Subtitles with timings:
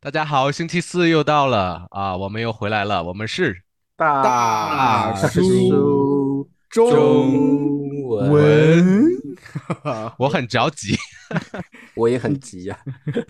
[0.00, 3.62] 大家好，星期四又到了啊，我们又回来了，我们是
[3.96, 9.08] 大叔中文，
[10.16, 10.96] 我很着急，
[11.96, 12.78] 我也很急呀、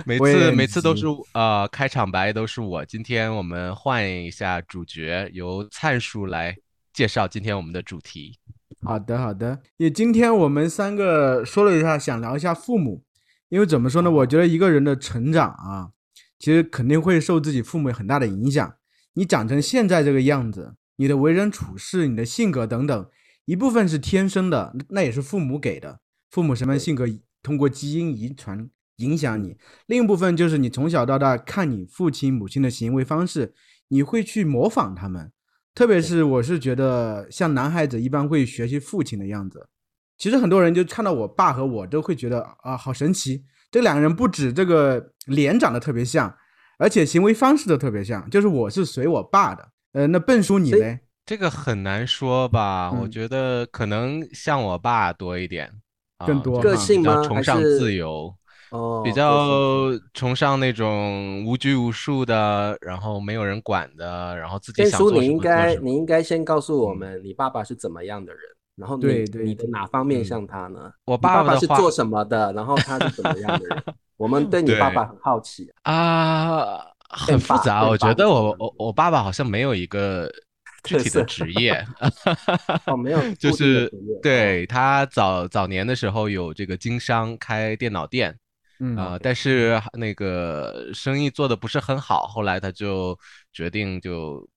[0.04, 6.54] 每次每次都是呃开场白都是我，今天我们换一下主角，由灿叔来
[6.92, 8.38] 介绍今天我们的主题。
[8.82, 9.58] 好的，好的。
[9.78, 13.02] 也今天我们三个说了一下，想聊一下父母，
[13.48, 14.10] 因为怎么说呢？
[14.10, 15.88] 我觉得一个人的成长啊，
[16.38, 18.74] 其实肯定会受自己父母很大的影响。
[19.14, 23.10] 你长成现在这个样子，你的为人处事、你的性格等等，
[23.46, 26.00] 一部分是天生的，那也是父母给的。
[26.30, 27.06] 父母什么性格，
[27.42, 33.54] 通过基因遗传影响你；另一部分就是你从小到大看你父亲、母亲的行为方式，
[33.88, 35.32] 你会去模仿他们。
[35.74, 39.68] 特别是我是觉得，像男孩子一般会学习父亲的样子。
[40.16, 46.34] 其实很多人就看到我爸和我都会觉得啊，好神奇，这两个人不止这个脸长得特别像，
[46.78, 48.28] 而且行为方式都特别像。
[48.30, 51.00] 就是我是随我爸的，呃，那笨叔你嘞？
[51.26, 55.70] 这个很难说吧，我嗯觉得可能像我爸多一点，
[56.16, 58.34] 啊更多个性吗崇尚自由。
[58.70, 65.64] 哦，比较崇尚那种无拘无束的，然后没有人管的，然后自己想做什你应么做什么。
[65.64, 68.40] 该你应该先告诉我嗯们，你爸爸是怎么样的人，
[68.78, 70.92] 然后你对对你的哪方面嗯像他呢？
[71.04, 73.84] 我爸爸爸爸是做什么的，然后他是怎么样的人？
[74.16, 75.70] 我们对你爸爸很好奇。
[75.82, 76.78] 啊，
[77.10, 77.86] 很复杂。
[77.86, 80.30] 我觉得我我我爸爸好像没有一个
[80.84, 81.84] 具体的职业，
[82.86, 83.90] 哦，没有就是
[84.22, 88.36] 对他早早年的时候有这个经商开电脑店，
[88.80, 93.18] 嗯呃，但是那个生意做的不是很好，后来他就
[93.52, 94.48] 决定就，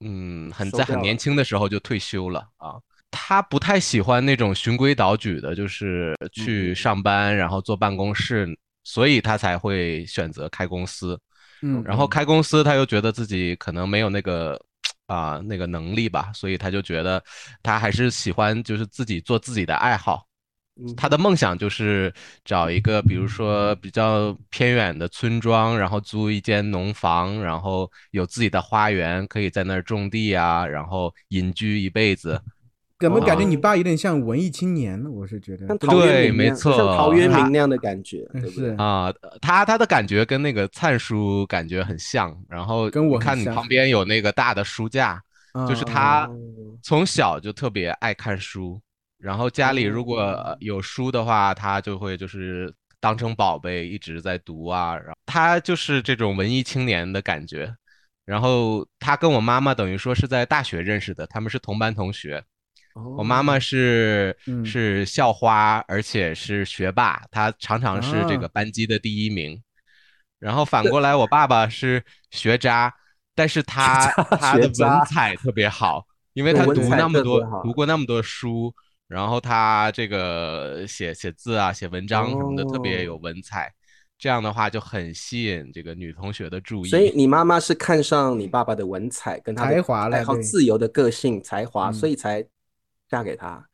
[0.00, 2.76] 嗯，很在很年轻的时候就退休了啊。
[3.16, 8.48] 他不太喜欢那种循规蹈矩的，就是去嗯上班，然后坐办公室，
[8.82, 11.16] 所以他才会选择开公司。
[11.62, 14.60] 嗯，然后开公司，他又觉得自己可能没有那个
[15.06, 17.22] 啊、那个能力吧，所以他就觉得
[17.62, 20.26] 他还是喜欢就是自己做自己的爱好。
[20.76, 22.12] 嗯他的梦想就是
[22.44, 32.42] 找一个，比如说比较偏远的村庄，然后租一间农房，然后有自己的花园，可以在那儿种地啊，然后隐居一辈子。
[33.00, 35.10] 怎么感觉哦你爸有点像文艺青年呢？
[35.10, 38.76] 我是觉得像对对陶渊明没错像陶渊明那样的感觉，嗯对不对是？
[38.76, 39.12] 啊、
[39.42, 45.20] 他他的感觉跟那个灿叔感觉很像，然后跟我看你旁边有那个大的书架，
[45.68, 46.38] 就是啊他哦
[46.82, 48.80] 从小就特别爱看书，
[49.18, 54.94] 然后家里如果有书的话，他就会就是当成宝贝一直在读啊。
[54.94, 57.74] 然后他就是这种文艺青年的感觉。
[58.24, 62.42] 然后他跟我妈妈等于说是在大学认识的，他们是同班同学。
[62.94, 64.64] 我妈妈哦是嗯。
[64.64, 68.50] 是校花，而且是学霸，她常常是这个啊。
[68.54, 69.60] 班级的第一名。
[70.38, 72.92] 然后反过来，我爸爸是学渣，
[73.34, 74.06] 但是他
[74.38, 76.04] 他的文采特别好，
[76.34, 78.74] 因为对他读那么多读过那么多书，
[79.08, 83.20] 然后他这个写写字啊、写文章什么的特别有哦。
[83.22, 83.72] 文采，
[84.18, 86.90] 这样的话就很吸引这个女同学的注意。
[86.90, 91.94] 所以你妈妈是看上你爸爸的文采跟他华了爱好自由的个性才华，嗯。
[91.94, 92.44] 所以才
[93.14, 93.64] 嫁给他。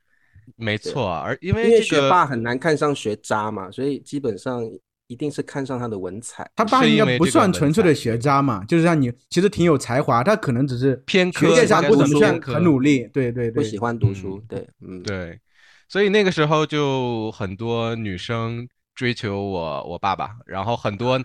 [0.57, 4.63] 没错，而因因为为这个学霸很难看上学渣嘛，所以基本上
[5.07, 6.51] 一定是看上他的文采。
[6.57, 15.41] 他爸应该不算纯粹的学渣嘛，就是让你其实挺有才华，他可能只是偏科学业上应该是不怎么算很努力，对对对，不喜欢读书嗯，对，嗯，对，
[15.89, 18.69] 所以那个时候就很多女生
[19.01, 21.19] 追求我我爸爸，然后很多、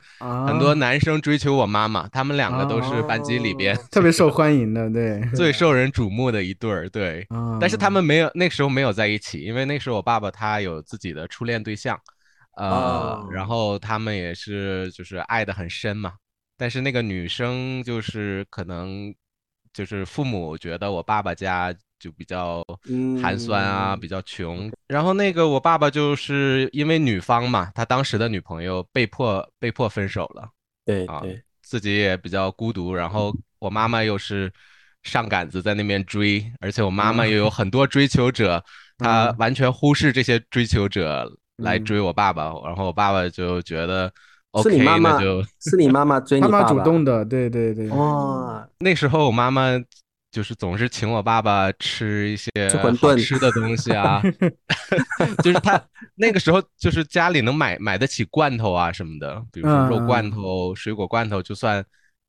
[0.48, 6.90] 很多啊男生追求我妈妈，他们两个都是班级里边哦特别受 欢迎的，对，最受人瞩目的一对儿。
[6.90, 12.00] 对，啊，但是他们没有那时候没有在一起，因为那时候我爸爸他有自己的初恋对象，
[12.56, 16.14] 呃，哦然后他们也是就是爱得很深嘛。
[16.58, 19.14] 但是那个女生就是可能
[19.74, 22.64] 就是父母觉得我爸爸家就比较
[23.22, 24.72] 寒酸啊，嗯比较穷。
[24.88, 30.42] 然后那个我爸爸就是因为女方嘛，他当时的女朋友被迫被迫分手了。
[30.44, 30.52] 啊
[30.86, 34.52] 对对，自己也比较孤独，然后我妈妈又是
[35.02, 38.64] 上杆子在那边追，而且我妈妈又有很多追求者，
[39.00, 41.28] 她嗯完全忽视这些追求者
[41.58, 41.86] 来嗯。
[41.86, 44.12] 追我爸爸，然后我爸爸就觉得
[44.62, 49.72] 是你 OK，妈妈那就是你妈妈追 你爸爸，主动的，对对对，哇，那时候我妈妈
[50.36, 52.52] 就是总是请我爸爸吃一些
[53.00, 54.22] 好吃的东西啊，
[55.42, 55.82] 就是他
[56.16, 61.82] 那个时候就是家里能买买得起罐头啊什么的，比如说肉罐嗯头、水果罐头，就算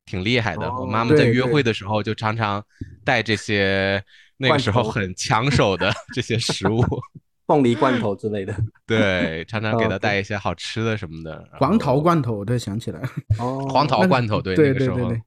[0.05, 0.73] 挺厉害的。
[0.73, 2.62] 我哦妈妈在约会的时候就常常
[3.05, 4.00] 带这些
[4.37, 6.81] 那个时候很抢手的 这些食物。
[7.49, 8.55] 凤梨罐头之类的。
[8.87, 11.44] 对，常常给他带一些好吃的什么的。
[11.59, 13.09] 黄桃罐头，我突然想起来了。
[13.41, 15.19] 哦，黄桃罐头，对对那个时候对对对。
[15.19, 15.23] 哦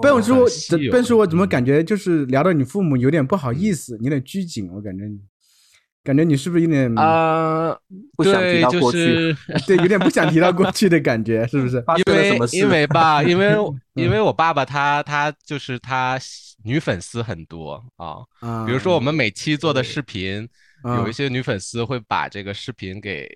[0.00, 0.46] 笨叔，
[0.90, 5.18] 笨叔，我怎么嗯感觉就是聊到你父母有点不好意思，有点拘谨，我感觉你，
[6.04, 7.76] 感觉你是不是有点啊，
[8.16, 9.36] 不想提对，就到过去是
[9.66, 11.82] 对，有点不想提到过去的感觉，是不是？
[12.04, 12.38] 因为？
[12.52, 13.50] 因为吧，因为
[13.94, 16.18] 因嗯为我爸爸他他就是他
[16.64, 20.48] 女粉丝很多啊，啊，比如说我们每期做的视频，
[20.82, 23.28] 啊有一些女粉丝会把这个视频给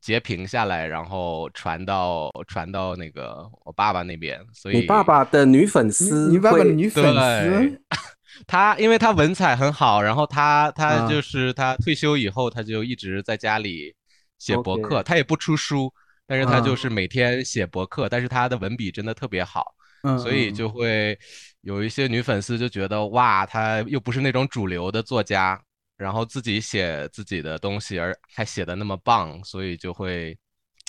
[0.00, 7.80] 截屏下来，然后传到传到那个我爸爸那边，所以你爸爸的女粉丝，你爸爸的女粉丝，
[8.46, 13.94] 他，因为他文采很好，然后他他啊就是他退休以后，他就一直在家里
[14.38, 15.92] 写博客，他也不出书，
[16.26, 20.54] 但是他啊就是每天写博客，但是他的文笔真的特别好，嗯，所以嗯。
[20.54, 21.18] 就会
[21.62, 25.60] 有一些女粉丝就觉得哇，他又不是那种主流的作家，
[25.98, 30.34] 然后自己写自己的东西，而还写的那么棒，所以就会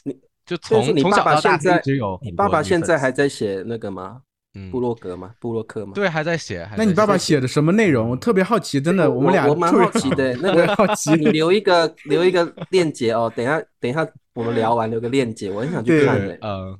[0.03, 0.15] 你
[0.45, 4.21] 就从从你爸爸小到大现在一直有你爸爸现在还在写那个吗？
[4.55, 5.35] 嗯布洛格吗？
[5.39, 5.91] 布洛克吗？
[5.93, 8.09] 对还在写，还那你爸爸写的什么内容？
[8.09, 16.79] 我特别好奇，真的，我们俩我蛮特别好奇的， 那个好奇你留一个留一个链接哦，等一下等一下我们聊完留个链接，我很想去看的，嗯呃。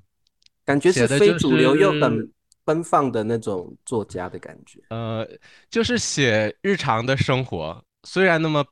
[0.66, 2.32] 感觉是非主流又很
[2.64, 4.80] 奔放的那种作家的感觉。
[4.90, 5.28] 呃，
[5.68, 8.66] 就是写日常的生活，虽然那么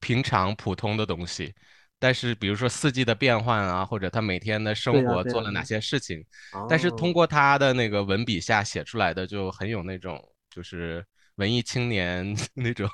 [0.00, 1.54] 平常普通的东西，
[1.98, 6.24] 但是比如说四季的变换啊，或者他每天的生活做了哪些事情，
[6.66, 7.12] 但是通哦。
[7.12, 10.20] 过他的那个文笔下写出来的，就很有那种
[10.50, 11.04] 就是
[11.36, 12.88] 文艺青年 那种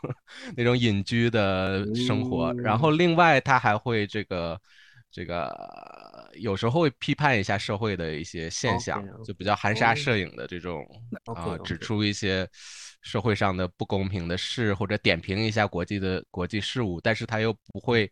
[0.57, 2.55] 那种隐居的生活。
[2.63, 4.61] 然后另外他还会这个
[5.11, 5.49] 这个
[6.41, 9.93] 有时候会批判一下社会的一些现象就比较含沙。
[9.93, 10.85] 哦射影的这种
[11.35, 12.49] 啊、指出一些
[13.03, 18.11] 社会上的不公平的事，或者点评一下国际的国际事务，但是他又不会。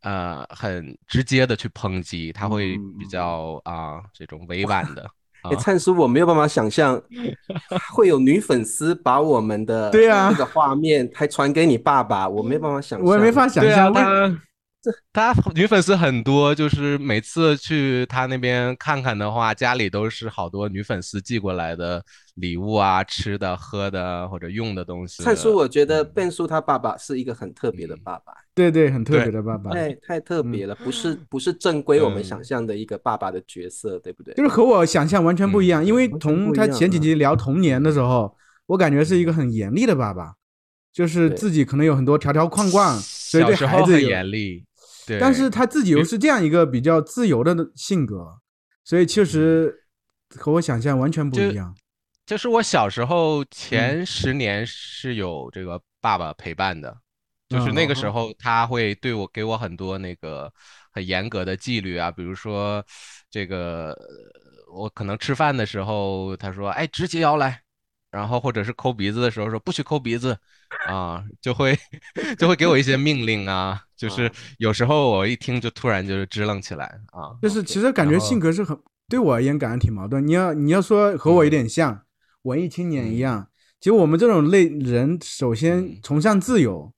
[0.00, 5.10] 呃，很直接的去抨击，他会比较啊、这种委婉的
[5.58, 7.02] 灿叔，我没有办法想象
[7.94, 13.48] 会有女粉丝把我们的对啊那个画面还传给你爸爸，我没有办法想象，我也没法。
[13.48, 13.90] 想象
[14.90, 22.02] 为 他他女粉丝很多，就是每次去他那边看看的话，家里都是好多女粉丝寄过来的
[22.34, 25.22] 礼物啊，吃的、喝的或者用的东西。
[25.22, 34.34] 灿叔，我觉嗯得变叔他爸爸是一个很特别的爸爸，对对，很特别的爸爸，太太特别了，不是不是正规我们嗯想象的一个爸爸的角色，对不对？
[34.34, 35.84] 就是和我想象完全不一样。
[35.84, 38.36] 嗯因为完全从他前几集聊童年的时候，
[38.66, 40.34] 我感觉是一个很严厉的爸爸，
[40.92, 44.64] 就是自己可能有很多条条框框，所以小对时候很孩子很严厉，
[45.06, 48.38] 对，但是他自己又是这样一个比较自由的性格，
[48.84, 49.74] 所以确实
[50.36, 51.74] 和我想象完全不一样。
[52.26, 53.46] 就是我小时候嗯。
[53.50, 56.96] 前十年是有这个爸爸陪伴的，
[57.48, 60.50] 就是嗯那个时候他会对我给我很多那个
[60.90, 62.82] 很严格的纪律啊，比如说
[63.30, 67.60] 这个呃我可能吃饭的时候他说哎直起腰来，
[68.10, 70.38] 然后或者是抠鼻子的时候说不许抠鼻子
[70.86, 71.78] 啊，就会
[72.38, 74.26] 就会给我一些命令啊，就是。
[74.26, 78.78] 啊有时候我一听就突然就是支棱起来啊，就是其实感觉性格是很
[79.08, 80.26] 对我而言感觉挺矛盾。
[80.26, 82.02] 你要你要说和我有点像
[82.42, 83.18] 文艺青年一嗯。
[83.18, 83.48] 样，
[83.80, 85.98] 其实我们这种类人首先嗯。
[86.02, 86.92] 崇尚自由，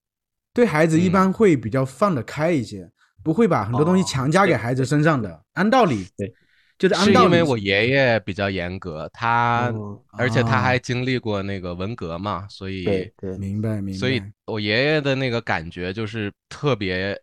[0.52, 1.12] 对孩子一嗯。
[1.12, 2.90] 般会比较放得开一些，
[3.22, 5.42] 不会把很多东西哦强加给孩子身上的。
[5.54, 6.32] 按道理，对，
[6.78, 17.18] 就是按道理是因为我爷爷比较严格，他哦而且他啊还经历过那个文革嘛，所以对对，明白明白，所以我爷爷的那个感觉就是特别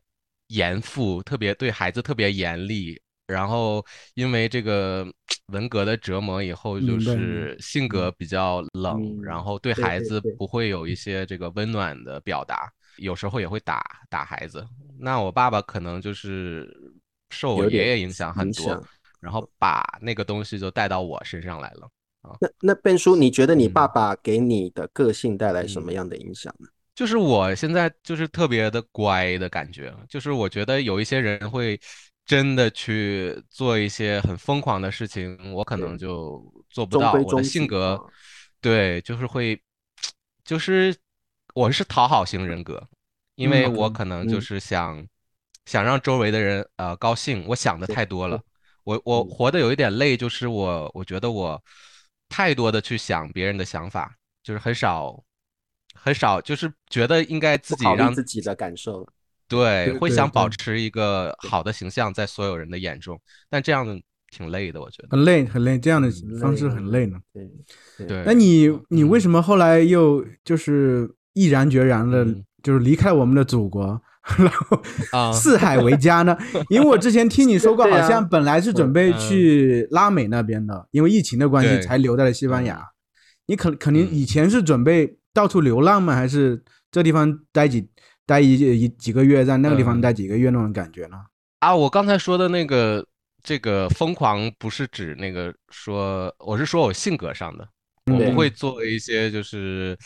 [0.47, 2.99] 严父，特别对孩子特别严厉。
[3.25, 3.83] 然后
[4.15, 5.07] 因为这个
[5.47, 14.63] 文革的折磨以后，就是性格比较冷，嗯然后对对孩子不会有一些这个温暖的表达，有时候也会打打孩子。
[14.99, 16.69] 那我爸爸可能就是
[17.29, 18.85] 受我爷爷影响很多
[19.23, 21.89] 然后把那个东西就带到我身上来了
[22.21, 22.35] 啊。
[22.41, 26.67] 那那变叔，你觉得你嗯爸爸给你的个性带来什么样的影响呢？
[26.93, 31.79] 就是我现在就是特别的乖的感觉，就是我觉得有一些人会
[32.23, 36.39] 真的去做一些很疯狂的事情，我可能就
[36.69, 37.13] 做不到。
[37.13, 38.03] 我的性格啊，
[38.61, 39.59] 对，就是会，
[40.45, 40.95] 就是
[41.55, 42.87] 我是讨好型人格，
[43.35, 45.03] 因为嗯我可能就嗯是想
[45.65, 48.43] 想让周围的人呃高兴，我想的太多了对。
[48.83, 51.61] 我我嗯活得有一点累，就是我我觉得我
[52.29, 55.23] 太多的去想别人的想法，就是很少
[55.93, 59.07] 很少，就是觉得应该自己让自己的感受。
[59.47, 63.85] 对，会想保持一个好的形象在所有人的眼中，但这样
[64.31, 65.09] 挺累的，我觉得。
[65.11, 67.19] 很累很累，这样的嗯方式很累呢。
[67.31, 67.47] 对
[67.97, 74.01] 对对，那你你为嗯什么后来又就是毅然决然的嗯，就是离开我们的祖国，
[74.37, 76.37] 然后啊四海为家呢？
[76.69, 82.81] 因为我之前听你说过，好像本来是准备去拉美那边的，因为疫情的关系才留在了西班牙。
[83.47, 86.15] 你可肯定以前是准备到处流浪吗？
[86.15, 87.85] 还是这地方待几
[88.25, 91.17] 待一一几个月，在那个地方嗯待几个月那种感觉呢？
[91.59, 93.05] 啊，我刚才说的那个
[93.43, 97.67] 这个疯狂，不是指那个说，我是说我性格上的，
[98.11, 99.97] 我不会做一些就是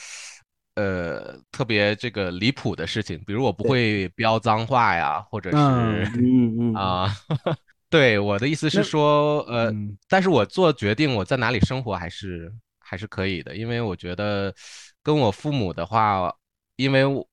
[0.77, 7.09] 呃特别这个离谱的事情，比如我不会飙脏话呀，或者是嗯嗯嗯，啊，
[7.89, 9.97] 对，我的意思是说，呃，嗯。
[10.07, 14.53] 但是我做决定我在哪里生活还是还是可以的，因为我觉得
[15.01, 16.31] 跟我父母的话，
[16.75, 17.27] 因为我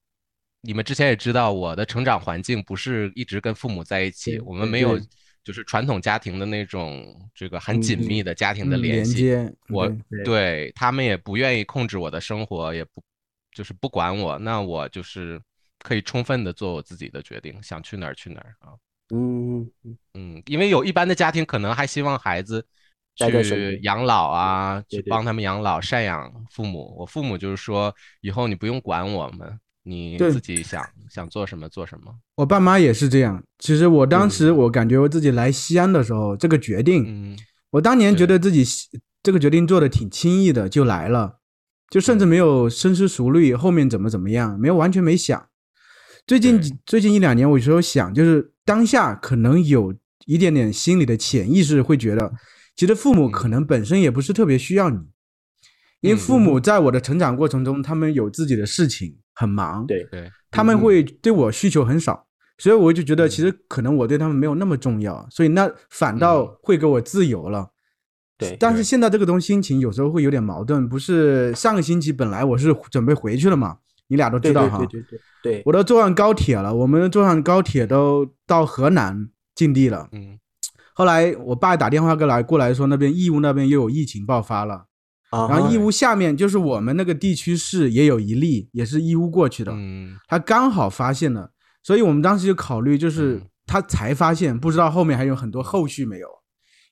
[0.62, 4.98] 你们之前也知道，我的成长环境不是一直跟父母在一起，我们没有
[5.44, 9.86] 就是传统家庭的那种这个很嗯紧密的家庭的联系，接，我
[10.24, 13.02] 对他们也不愿意控制我的生活，也不
[13.54, 15.40] 就是不管我，那我就是
[15.78, 18.74] 可以充分的做我自己的决定，想去哪儿去哪儿啊。
[19.14, 22.66] 嗯嗯嗯，因为有一般的家庭可能还希望孩子
[23.16, 26.94] 去养老啊，对对去帮他们养老、赡养父母。
[26.98, 32.12] 我父母就是说，以后你不用管我们，你自己想想做什么做什么。
[32.36, 33.44] 我爸妈也是这样。
[33.58, 37.38] 其实我当时嗯我感觉我自己来西安的时候，这个决定，嗯
[37.70, 38.64] 我当年觉得自己
[39.22, 41.40] 这个决定做的挺轻易的，就来了，
[41.90, 45.48] 就甚至没有深思熟虑后面怎么怎么样，没有完全没想。
[46.26, 49.94] 最近几最近一两年，我有时候想，就是当下可能有
[50.26, 52.32] 一点点心里的潜意识会觉得，
[52.74, 54.98] 其实父母可能本身也不是特别需要你，
[56.00, 62.26] 因为嗯父母在我的成长过程中，他们有自己的事情，很忙，对对，他们嗯会对我需求很少，
[62.56, 63.28] 所以我就觉得嗯。
[63.28, 66.56] 其实可能我对他们没有那么重要，所以那反倒嗯。
[66.62, 67.73] 会给我自由了。
[68.36, 73.76] 对但是现在这个东西心情有时候会有点矛盾，不是上个星期本来我是准备回去了嘛，
[74.08, 80.08] 你俩都知道哈，对对对我都坐上高铁了，我们坐上高铁都到河南境地了。
[80.12, 80.38] 嗯
[80.96, 84.86] 后来我爸打电话过来过来说那边义乌那边又有疫情爆发了，
[85.32, 89.72] 然然后义乌下面就是我们那个地区市也有一例，也是义乌过去的。
[89.74, 91.50] 嗯他刚好发现了，
[91.82, 96.28] 所以我们当时就考虑，就是嗯他才发现，不知道后面还有很多后续没有，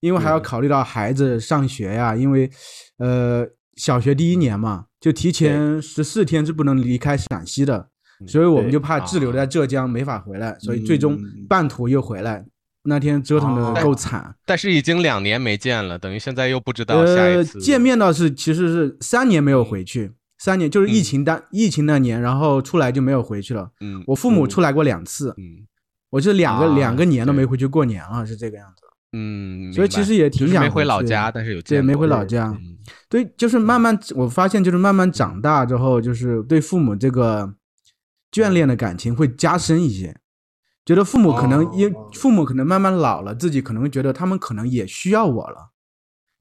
[0.02, 2.50] 因为还要嗯考虑到孩子上学呀，因为
[2.98, 7.88] 呃小学第一年嘛，就提前十四天是不能离开陕西的，
[8.26, 11.46] 所以我们就怕滞留在浙江没法回来，所以最终嗯。
[11.48, 12.44] 半途又回来，
[12.82, 14.34] 那天折腾哦的够惨。
[14.44, 21.04] 但是已经两年没见了，等于现在又不知道下呃一，次见面倒是其实是三年没有回去，三年就是疫嗯。
[21.04, 23.70] 情当、疫情那年，然后出来就没有回去了。
[23.80, 24.02] 嗯。
[24.08, 24.48] 我父母嗯。
[24.48, 25.66] 出来过两次，嗯。
[26.10, 28.81] 我是两个、啊两个年都没回去过年了，是这个样子。
[29.12, 32.46] 嗯，所以其实也挺就是没想回老家，但是有对，没见过回老家。
[32.48, 32.76] 嗯
[33.08, 37.54] 对，就是慢慢我发现，就是慢慢长大之后，就是对父母这个
[38.32, 40.16] 眷恋的感情会加深一些。
[40.84, 45.70] 觉得父母可能因哦父母可能慢慢老了，自己可能觉得他们可能也需要我了，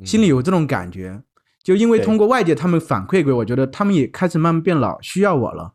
[0.04, 1.22] 心里嗯有这种感觉。
[1.63, 5.74] 就因为通过外界他们反馈给我，觉得他们也开始慢慢变老，需要我了。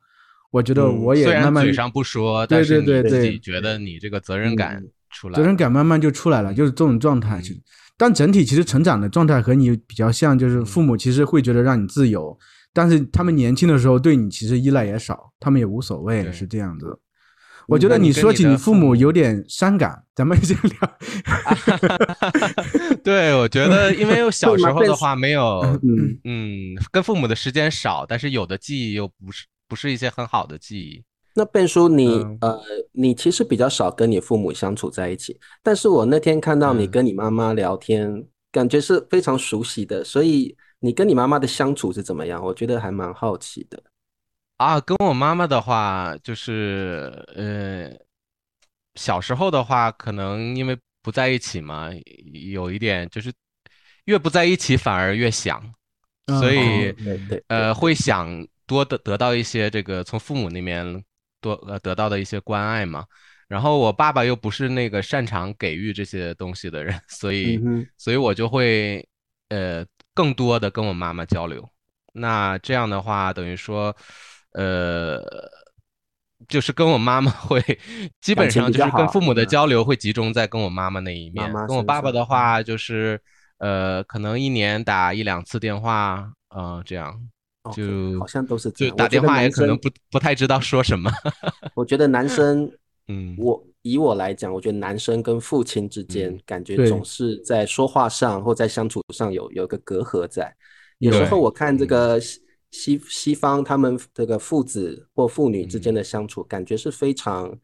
[0.50, 7.38] 我觉得嗯我也嘴上不说，对但是对自己觉得你这个责任感嗯出来责任感慢慢就出来了，就是这种状态。
[7.38, 7.60] 嗯其实，
[7.96, 12.38] 但整体其实成长的状态和你比较像，就是嗯父母其实会觉得让你自由，
[12.74, 17.00] 但是他们年轻的时候对你其实依赖也少，他们也无所谓，是这样子。
[17.66, 20.98] 我觉得你说起你父母有点伤感，咱们先聊。
[23.02, 31.02] 对，我觉得因为小时候的话没有， 嗯嗯，跟父母的时间少，但是有的记忆又不是不是一些很好的记忆。
[31.38, 32.60] 那笨叔你，嗯呃，
[32.92, 42.42] 你其实比较少跟你父母相处在一起，但是我那天看到你嗯跟你妈妈聊天，感觉是非常熟悉的，所以你跟你妈妈的相处是怎么样？
[42.42, 43.82] 我觉得还蛮好奇的。
[44.56, 47.92] 啊，跟我妈妈的话，就是呃，
[48.94, 51.90] 小时候的话，可能因为不在一起嘛，
[52.32, 53.30] 有一点就是
[54.06, 55.60] 越不在一起反而越想，
[56.26, 56.94] 所嗯以
[57.48, 61.04] 呃会想多的得到一些这个从父母那边
[61.40, 63.04] 多呃得到的一些关爱嘛。
[63.48, 69.06] 然后我爸爸又不是那个擅长给予这些东西的人， 所以嗯所以我就会
[69.50, 71.68] 呃更多的跟我妈妈交流。
[72.12, 73.94] 那这样的话，等于说，
[74.52, 75.22] 呃，
[76.48, 77.62] 就是跟我妈妈会
[78.20, 81.46] 基本上就是跟父母的嗯交流会集中在跟我妈妈那一面。
[81.52, 83.20] 妈妈跟我爸爸的话，就是
[83.58, 87.16] 呃，可能一年打一两次电话，嗯、这样
[87.72, 88.94] 就好像都是这样。
[88.94, 91.10] 就打电话也可能不不太知道说什么。
[91.74, 92.70] 我觉得男生，
[93.08, 100.54] 嗯我以我来讲，我觉得男生跟父亲之间嗯感觉总是在说话上或在相处上有有个隔阂在。
[100.98, 107.56] 有时候我看这嗯个西西西方他们这个父子或父女之间嗯的相处，感觉是非常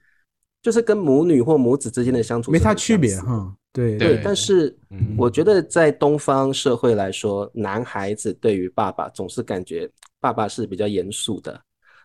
[0.63, 3.55] 就是跟母女或母子之间的相处没啥区别哈。
[3.73, 4.21] 对对，对。
[4.23, 5.15] 但是嗯。
[5.17, 11.61] 我觉得在东方社会来说，男孩子对于爸爸总是感觉爸爸是比较严肃的，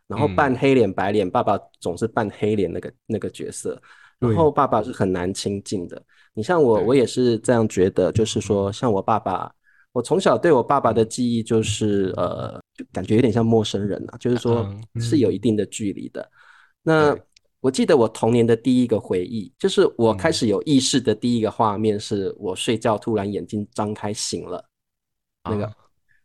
[0.08, 0.36] 然后嗯。
[0.36, 3.82] 扮黑脸白脸，爸爸总是扮黑脸那个那个角色，
[4.20, 6.02] 然后爸爸是很难亲近的。
[6.34, 9.52] 你像我，我也是这样觉得，就是说，像我爸爸，
[9.92, 14.58] 我从小对我爸爸的嗯记忆就是，呃，就感觉有点像陌生人啊，就是说
[14.94, 15.02] 嗯。
[15.02, 16.30] 是有一定的距离的。
[16.84, 17.22] 那对
[17.60, 20.34] 我记得我童年的第一个回忆，就是我开嗯。
[20.34, 24.64] 始有意识的第一个画面，是我睡觉突然眼睛张开醒了，
[25.44, 25.76] 那个啊。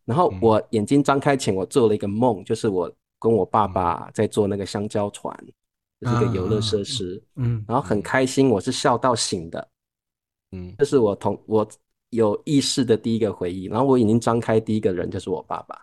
[0.05, 0.39] 然后嗯。
[0.43, 5.35] 我眼睛张开前，我做了一个梦，就是我跟我爸爸在坐那个香蕉船，
[6.01, 9.69] 就是一个游乐设施，嗯然后很开心，我是笑到醒的，
[10.51, 10.75] 嗯。
[10.79, 11.67] 这是我同我
[12.11, 13.65] 有意识的第一个回忆。
[13.67, 15.81] 然后我眼睛张开第一个人就是我爸爸。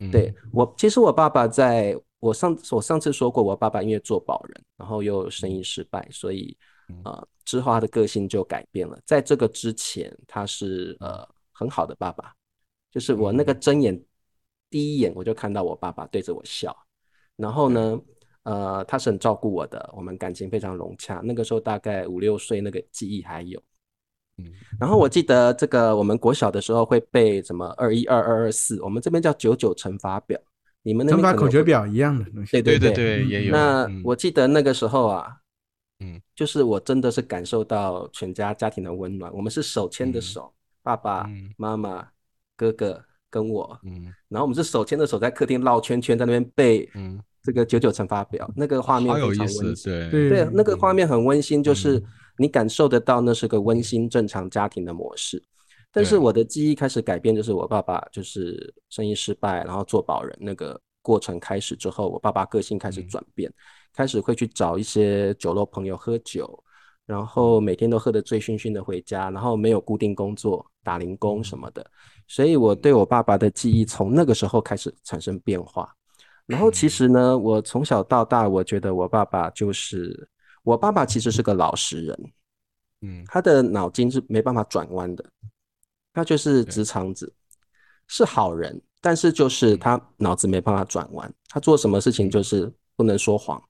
[0.00, 0.10] 嗯。
[0.10, 6.56] 对我，其实我爸爸在我上我上次说过，我爸爸因为做保人，然后又生意失败，所以
[6.88, 8.98] 嗯呃之后他的个性就改变了。
[9.04, 12.32] 在这个之前，他是呃很好的爸爸，
[12.90, 14.04] 就是我那个嗯睁眼
[14.70, 16.76] 第一眼我就看到我爸爸对着我笑，
[17.36, 18.00] 然后呢。
[18.44, 21.20] 呃，他是很照顾我的，我们感情非常融洽。
[21.22, 23.62] 那个时候大概五六岁，那个记忆还有。
[24.38, 24.46] 嗯
[24.80, 30.40] 然后我记得这个我们国小的时候会背什么二一二二二四，我们这边叫九九乘法表，
[30.88, 31.62] 你们那乘法口诀。
[31.62, 32.52] 表一样的东西。
[32.52, 33.52] 对对对对对，也有。
[33.52, 35.36] 那嗯我记得那个时候啊，
[36.00, 39.30] 嗯，就是我真的是感受到全家家庭的温暖。
[39.34, 40.52] 我们是手牵着嗯手，
[40.82, 42.08] 爸爸嗯、妈妈、
[42.56, 50.10] 哥哥跟我，嗯然后我们是手牵着手在客厅绕圈圈，在那边背嗯，这个九九乘法表，那个画面好有意思温，馨。
[50.10, 52.04] 对那个画面很温馨，就是嗯
[52.38, 55.42] 你感受得到那是个温馨正常家庭的模式。
[55.92, 63.08] 但是我的记忆开始改变，就是我爸爸就是生意失败，然后做保人那个过程开始之后，我爸爸个性开始嗯。
[63.08, 63.52] 转变，
[63.92, 66.62] 开始会去找一些酒肉朋友喝酒，
[67.06, 71.84] 然后每天都喝得醉醺醺的回家，然后没有固定工作，打零工什么的。
[72.26, 75.90] 所以我对我爸爸的记忆从那个时候开始产生变化。
[76.44, 80.28] 然后其实呢，我从小到大，我觉得我爸爸就是
[80.62, 82.32] 我爸爸，其实是个老实人，
[83.00, 83.24] 嗯。
[83.26, 85.24] 他的脑筋是没办法转弯的，
[86.12, 87.32] 他就是直肠子，
[88.06, 89.78] 是好人，但是就是嗯。
[89.78, 93.62] 他脑子没办法转弯，他做什么事情就是不能说谎，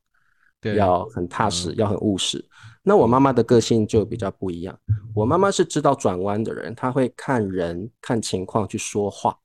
[0.61, 0.77] 对。
[0.77, 2.45] 要很踏实，嗯要很务实。
[2.83, 4.79] 那我妈妈的个性就比较不一样，
[5.15, 9.39] 我妈妈是知道转弯的人，她会看人看情况去说话，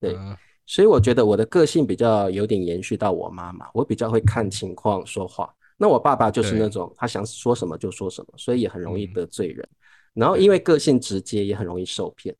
[0.00, 0.36] 对嗯。
[0.66, 5.52] 所以我觉得我的个性比较有点延续到我妈妈，我比较会看情况说话。
[5.76, 9.12] 那我爸爸就是那种他想说什么就说什么，所以也很容易嗯。
[9.12, 9.68] 得罪人。
[10.14, 12.34] 然后因为个性直接，也很容易受骗。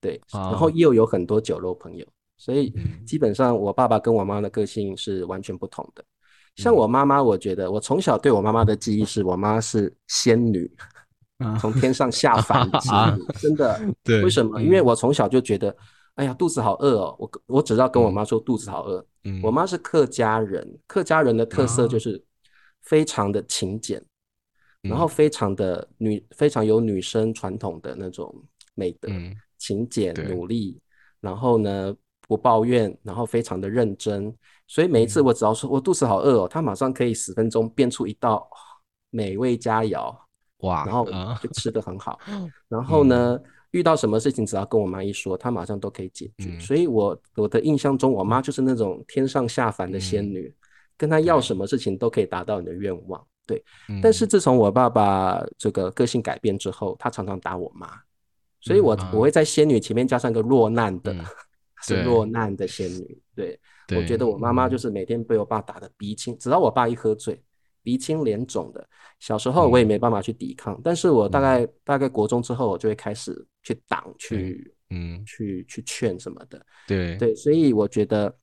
[0.00, 6.04] 对，然后哦又有很多酒肉朋友，所以嗯基本上我爸爸跟我妈妈的个性是完全不同的。
[6.56, 10.70] 像嗯我妈妈，我觉得我从小对我妈妈的记忆是我妈是仙女，
[11.38, 13.80] 啊，从天上下凡 的仙女，真的。
[14.04, 14.60] 对，为什么？
[14.62, 15.74] 因为嗯我从小就觉得，
[16.16, 17.16] 哎呀，肚子好饿哦。
[17.18, 19.04] 我我只要跟我妈说肚子好饿。
[19.24, 22.22] 嗯我妈是客家人，客家人的特色啊就是
[22.82, 24.04] 非常的勤俭，
[24.84, 28.34] 然后嗯非常的女，非常有女生传统的那种
[28.74, 30.78] 美德，嗯勤俭努力，
[31.20, 31.94] 然后呢
[32.28, 34.34] 不抱怨，然后非常的认真。
[34.66, 38.48] 所以每一次嗯我只要说我肚子好饿哦，她马上可以十分钟变出一道
[39.10, 40.14] 美味佳肴。
[40.58, 42.18] 哇，然后啊就吃的很好。
[42.68, 43.38] 然后呢，
[43.72, 46.48] 遇到什么事情只要跟我妈一说，她马上都可以解决。
[46.48, 50.54] 嗯所以我我的印象中，我妈就是那种天上下凡的仙嗯女，
[50.96, 53.22] 跟她要什么事情都可以达到你的愿望。
[53.46, 53.62] 对，
[54.02, 57.88] 但是嗯自从我爸爸这个个性改变之后，他常常打我妈，
[58.60, 61.24] 所以我、嗯我会在仙女前面加上一个落难的，嗯
[61.82, 63.22] 是落难的仙女。
[63.34, 63.60] 对，
[63.94, 67.42] 我觉得我妈妈嗯就是每天被我爸打的鼻青，只要我爸一喝醉，
[67.82, 68.86] 鼻青脸肿的。
[69.20, 76.64] 小时候我也嗯没办法去抵抗，但是我大概大概国中之后，我就会开始去挡、去嗯去去劝什么的。
[76.86, 78.34] 对对，所以我觉得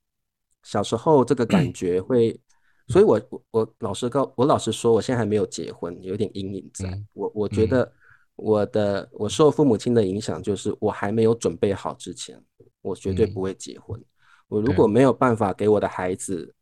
[0.62, 2.40] 小时候这个感 觉会，
[2.88, 6.90] 所以我我我老实告我老实说，我现在还没有结婚，有点阴影在。
[6.90, 7.94] 嗯我我觉嗯得
[8.36, 12.42] 我的我受父母亲的影响，就是我还没有准备好之前，
[12.82, 14.02] 我绝对嗯不会结婚。
[14.48, 16.54] 我如果没有办法给我的孩子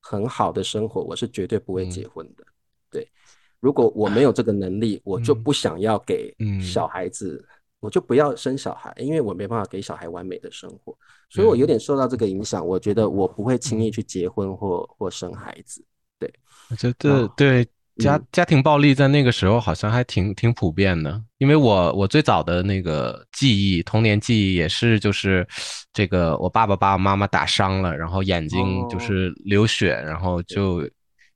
[0.00, 2.44] 很好的生活，我是绝对不会嗯结婚的。
[2.90, 3.06] 对，
[3.60, 7.46] 如果我没有这个能力，我就嗯不想要给嗯小孩子，
[7.80, 10.96] 我就不要生小孩，因为我没办法给小孩完美的生活，
[11.30, 12.66] 所以我有点受到这个影响。
[12.66, 15.84] 我觉得我不会轻嗯易去结婚或或生孩子。
[16.18, 16.32] 对
[16.70, 17.24] 我觉得。
[17.24, 17.64] 啊对
[17.98, 18.26] 家嗯。
[18.30, 25.46] 家庭暴力在那个时候好像还挺挺普遍的，因为我我最早的那个记忆，童年记忆也是就是
[25.92, 29.00] 这个我爸爸把我妈妈打伤了，然后眼睛就哦。
[29.00, 30.88] 是流血，然后就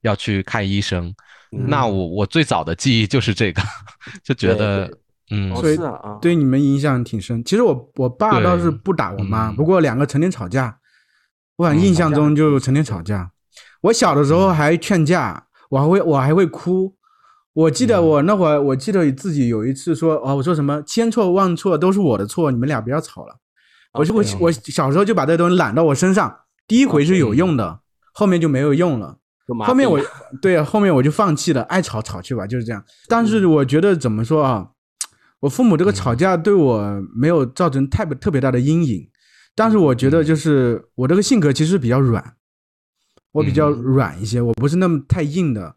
[0.03, 1.13] 要去看医生，
[1.51, 3.61] 那我我最早的记忆就是这个，
[4.23, 4.89] 就觉得
[5.33, 7.43] 嗯，所以是啊啊，对你们影响挺深。
[7.43, 10.79] 其实我我爸倒是不打我妈，嗯不过两个成天吵架，
[11.57, 13.31] 我反正印象中就成天吵架。
[13.83, 16.95] 我小的时候还劝架，我还会我还会哭。
[17.55, 23.37] 我记得我那会儿，我记得自己有一次说哦，我说什么千错万错都是我的错，你们俩不要吵了。
[23.93, 26.35] 我就我我小时候就把这东西揽到我身上，
[26.67, 27.81] 第一回是有用的，
[28.15, 29.19] 后面就没有用了。
[29.67, 30.05] 后面我痹
[30.41, 32.83] 对后面我就放弃了，爱吵吵去吧，就是这样。
[33.07, 34.69] 但是我觉得怎么说啊，
[35.43, 39.11] 我父母这个吵架对我没有造成太特别大的阴影，
[39.57, 42.37] 但是我觉得就是我这个性格其实比较软，
[43.33, 43.83] 我比较嗯。
[43.83, 45.75] 软一些，我不是那么太硬的，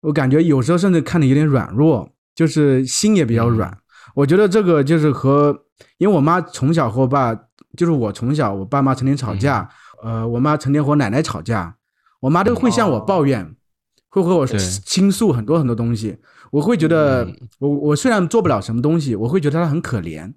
[0.00, 3.78] 我感觉有时候甚至看着有点软弱，就是心也比较软。
[4.16, 5.56] 我觉得这个就是和，
[5.98, 7.32] 因为我妈从小和我爸，
[7.76, 9.70] 就是我从小我爸妈成天吵架，
[10.02, 11.76] 呃，我妈成天和我奶奶吵架，
[12.18, 13.54] 我妈都会向我抱怨，
[14.08, 16.18] 会和我倾诉很多很多东西。
[16.50, 20.32] 我会觉得嗯我我虽然做不了什么东西，我会觉得她很可怜，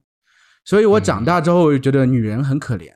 [0.66, 2.94] 所以我长大之后我就觉得女人很可怜。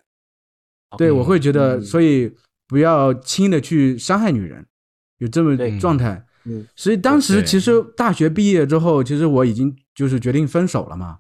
[0.98, 2.32] 对，我会觉得，嗯所以
[2.68, 4.66] 不要轻易的去伤害女人，
[5.18, 5.78] 有这么对。
[5.78, 6.26] 状态。
[6.46, 6.66] 嗯。
[6.76, 11.18] 所以当时其实大学毕业之后，其实我已经就是决定分手了嘛，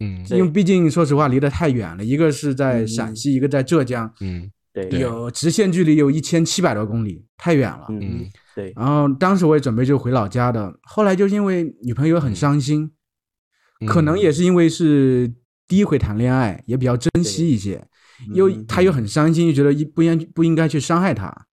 [0.00, 0.24] 嗯。
[0.30, 4.86] 因为毕竟说实话离得太远了，一个是在嗯陕西，一个在浙江，嗯对。
[4.86, 5.00] 对。
[5.00, 7.86] 有直线距离有一千七百多公里，太远了。
[7.90, 8.00] 嗯。
[8.00, 8.72] 嗯对。
[8.76, 12.92] 然后当时我也准备就回老家的，后来就因为女朋友很伤心，
[13.80, 15.32] 嗯可能也是因为是
[15.66, 17.86] 第一回谈恋爱，也比较珍惜一些，
[18.34, 21.46] 又嗯她又很伤心，又觉得一不应不应该去伤害她，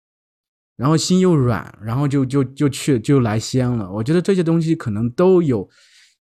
[0.75, 3.91] 然后心又软，然后就就就去就来西安了。
[3.91, 5.69] 我觉得这些东西可能都有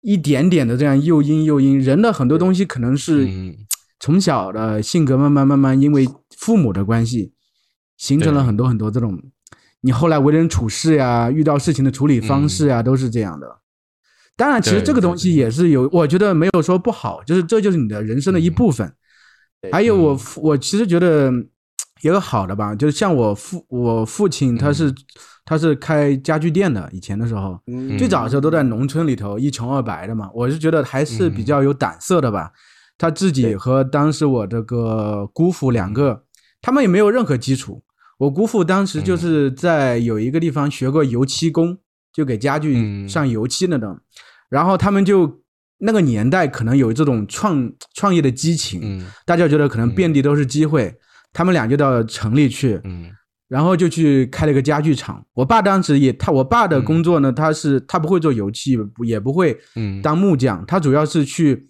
[0.01, 3.55] 一点点的这样诱因诱因，人的很多东西可能是嗯。
[3.97, 6.05] 从小的性格慢慢慢慢因为
[6.37, 7.33] 父母的关系，
[7.95, 9.17] 形成了很多很多这种，
[9.85, 13.47] 你后来为人处事呀，遇到事情的处理方式呀，都是这样的。
[14.35, 18.91] 当然，其实这个东西也是有，我觉得没有说不好，就是这就是你的人生的一嗯部分。
[19.61, 21.31] 对还有我我其实觉得
[22.01, 24.91] 也有个好的吧，就是像我父，我父亲他是、
[25.45, 32.51] 他是开家具店的，以前的时候，嗯最早的时候都在农村里头一穷二白的嘛，我是觉得还是比较有胆色的吧。
[32.97, 36.23] 他自己和当时我这个姑父两个，
[36.59, 37.83] 他们也没有任何基础。
[38.17, 41.77] 我姑父当时就是在有一个地方学过油漆工，
[42.13, 43.99] 就给家具嗯上油漆那种。
[44.49, 45.41] 然后他们就
[45.79, 50.95] 那个年代可能有这种创创业的激情，嗯大家觉得可能遍地都是机会，
[51.33, 53.11] 他们俩就到城里去，嗯
[53.47, 55.23] 然后就去开了一个家具厂。
[55.33, 61.67] 我爸当时也，他我爸的工作呢，他是他不会做油漆，也不会嗯当木匠，他主要是去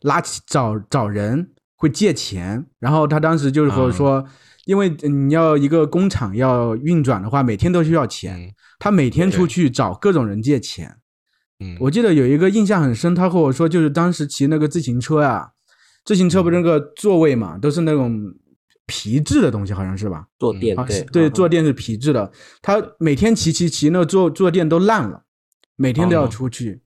[0.00, 2.64] 拉找找人，会借钱。
[2.78, 4.24] 然后他当时就是和我说，
[4.68, 10.98] 因为你要一个工厂要运转的话，每天都需要钱，嗯他每天出去找各种人借钱。
[11.60, 15.52] 嗯，我记得有一个印象很深，他和我说，就是当时骑那个自行车啊，
[16.04, 18.20] 自行车不是那个座位嘛，都是那种
[18.84, 20.26] 皮质的东西，好像是吧？
[20.38, 21.32] 坐垫啊，对是对，嗯。
[21.32, 25.24] 坐垫是皮质的，他每天骑骑骑，那个坐坐垫都烂了，
[25.76, 26.28] 每天都要哦。
[26.28, 26.82] 出去，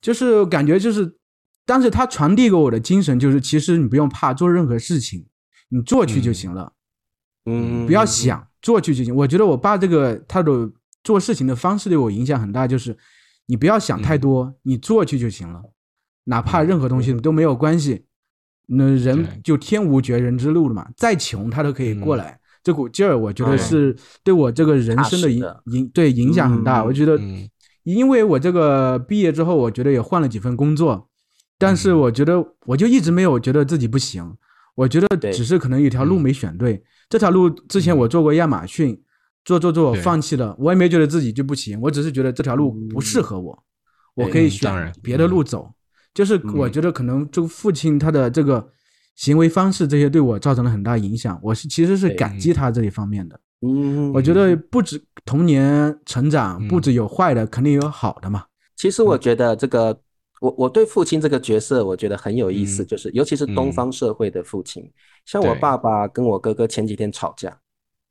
[0.00, 1.16] 就是感觉就是，
[1.64, 5.24] 但是他传递给我的精神就是，其实你不用怕做任何事情，
[5.68, 6.72] 你做去就行了，
[7.46, 9.14] 嗯不要想做去就行。
[9.14, 10.70] 我觉得我爸这个他的
[11.02, 12.96] 做事情的方式对我影响很大，就是
[13.46, 15.62] 你不要想太多，你做去就行了，
[16.24, 18.04] 哪怕任何东西都没有关系。
[18.68, 22.18] 那人就天无绝人之路了嘛，再穷他都可以过嗯。
[22.18, 22.40] 来。
[22.64, 26.80] 这股劲儿，我觉得嗯是对我这个人生的影影对影响很大。
[26.80, 26.86] 嗯。
[26.86, 27.48] 我觉得嗯，
[27.84, 31.08] 因为我这个毕业之后，我觉得也换了几份工作，
[31.56, 32.00] 但是嗯。
[32.00, 34.36] 我觉得我就一直没有觉得自己不行，
[34.76, 36.22] 我觉得只是可能有一条路嗯。
[36.22, 36.80] 没选对。
[37.08, 38.96] 这条路之前我做过亚马逊，
[39.44, 43.64] 做做做我放弃了，我也没觉得自己就不行，我只是觉得这条路不适合我，
[44.14, 45.72] 我可以选别的路走。
[46.14, 48.66] 就是我嗯觉得可能这个父亲他的这个
[49.16, 53.38] 行为方式这些对我造成了很大影响，我是其实是感激他这一方面的。
[53.60, 56.68] 嗯，我觉得不止童年成长，嗯。
[56.68, 58.44] 不止有坏的，肯定有好的嘛。
[58.76, 59.02] 其实。
[59.02, 59.98] 我觉得这个，
[60.40, 64.90] 我我对父亲这个角色，我觉得很有意思，嗯就是尤其是东嗯方社会的父亲，
[65.24, 67.56] 像我爸爸跟我哥哥前几天吵架，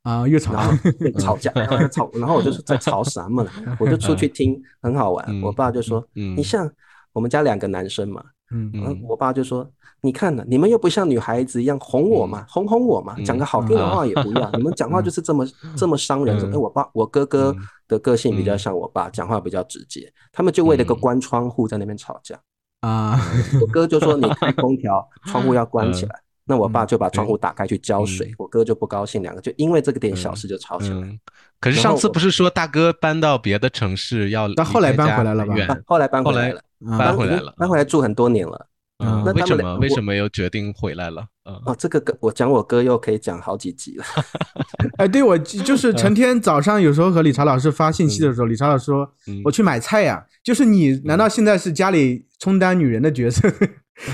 [0.02, 0.72] 啊，又吵然后
[1.20, 3.50] 吵架，然 后吵，然后我就说在吵什么呢？
[3.78, 5.24] 我就出去听，很好玩。
[5.28, 6.70] 嗯我爸就说，嗯你像
[7.12, 8.72] 我们家两个男生嘛，嗯
[9.08, 9.68] 我爸就说
[10.02, 20.12] ：“你看呢，你们又不像女孩子一样哄我嘛，哄哄我嘛，嗯讲个好听的话也不要， 你们讲话就是这么这么伤人。”说：“嗯哎，我爸我哥哥嗯的个性比较嗯像我爸，讲话比较直接。
[20.32, 22.38] 他们就为了个嗯关窗户在那边吵架。
[22.80, 23.18] 啊，
[23.60, 30.96] 我哥就说：‘你开空调，窗户要 关起来。’那我爸嗯就把窗户打开去浇水，嗯我哥就不高兴，两个就因为这个点小事就吵起来。
[30.96, 31.18] 嗯，
[31.58, 35.54] 可是上次不是说大哥搬到别的城市要但后来搬回来了吧
[35.86, 36.60] 后来搬回来来了，
[36.92, 38.66] 啊搬回来了，搬回来住很多年了。
[38.98, 41.26] 嗯，那为什么他们为什么又决定回来了？
[41.44, 44.04] 嗯，哦，这个哥我讲我哥又可以讲好几集了。
[44.96, 53.50] 哎，对我就是成天早上有时候和理查老师发信息的时候，理查老师说嗯我去买菜呀，就是你难道现在是家里充当女人的角色？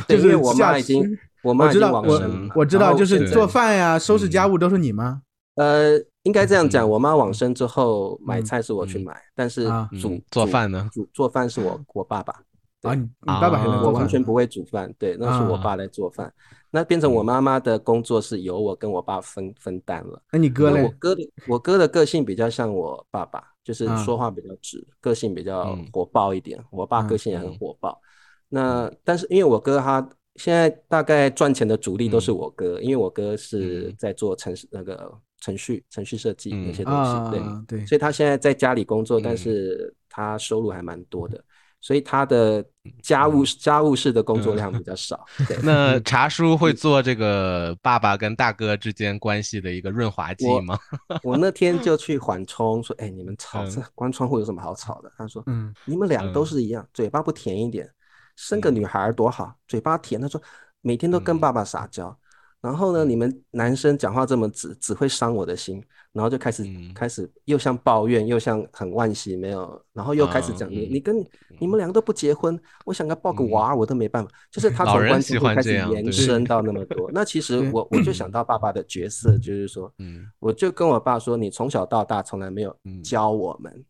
[0.08, 5.22] 对， 就是我下妈已经我妈已经我知道，我，我知道，就是做饭呀、收拾家嗯务都是你吗？
[5.54, 5.92] 呃，
[6.24, 12.34] 应该这样讲，嗯我妈往生之后买嗯菜是我去嗯买，但是啊煮嗯做饭呢煮做饭是我我爸爸。
[12.82, 13.92] 啊，对你你爸爸还能啊做饭？
[13.94, 16.32] 我完全不会煮饭，对，那是我啊爸来做饭。
[16.70, 20.22] 那变成我嗯妈妈的工作是由我跟我爸分分担了。
[20.32, 20.82] 那你哥嘞？
[20.82, 26.58] 我哥的我哥的个性比较像我爸爸，就是啊说话比较直，个性比较嗯火爆一点。
[26.70, 28.00] 我爸嗯个性也很嗯火爆。
[28.48, 37.40] 那但是因为我哥他现在大概赚钱的主力都是嗯我哥，因为我哥是嗯在做程式那个程序程序设计那嗯些东西，对。
[37.40, 41.44] 啊，对，所以他现在在家里工作，但嗯是他收入还蛮多的，
[41.82, 42.64] 所以他的
[43.02, 45.22] 家务家务事的工作量比较少。
[45.46, 50.78] 对，那茶叔会做这个爸爸跟大哥之间关系的一个润滑剂吗？
[51.22, 56.46] 我那天就 去缓冲，说：“哎，你们吵这嗯关窗户有什么好吵的？”他说嗯：“你们俩都嗯。
[56.46, 57.90] 是一样，嘴巴不甜一点，
[58.36, 58.74] 生个嗯。
[58.76, 60.40] 女孩儿多好，嘴巴甜。”他说
[60.80, 61.40] ：“每天都跟嗯。
[61.40, 62.16] 爸爸撒娇，
[62.62, 71.26] 然后呢，嗯你们男生讲话这么直，只会伤我的心。”然后就开始嗯开始又像抱怨，又像很惋惜没有，然后又开始啊讲你嗯你跟
[71.58, 77.10] 你们两个都不结婚，我想要抱个嗯娃儿我都没办法，就是他从关注度欢这样开始延伸到那么多。
[77.12, 79.90] 那其实我我就想到爸爸的角色，就是说。
[80.00, 83.82] 嗯我就跟我爸说，你从小到大从来没有嗯教我们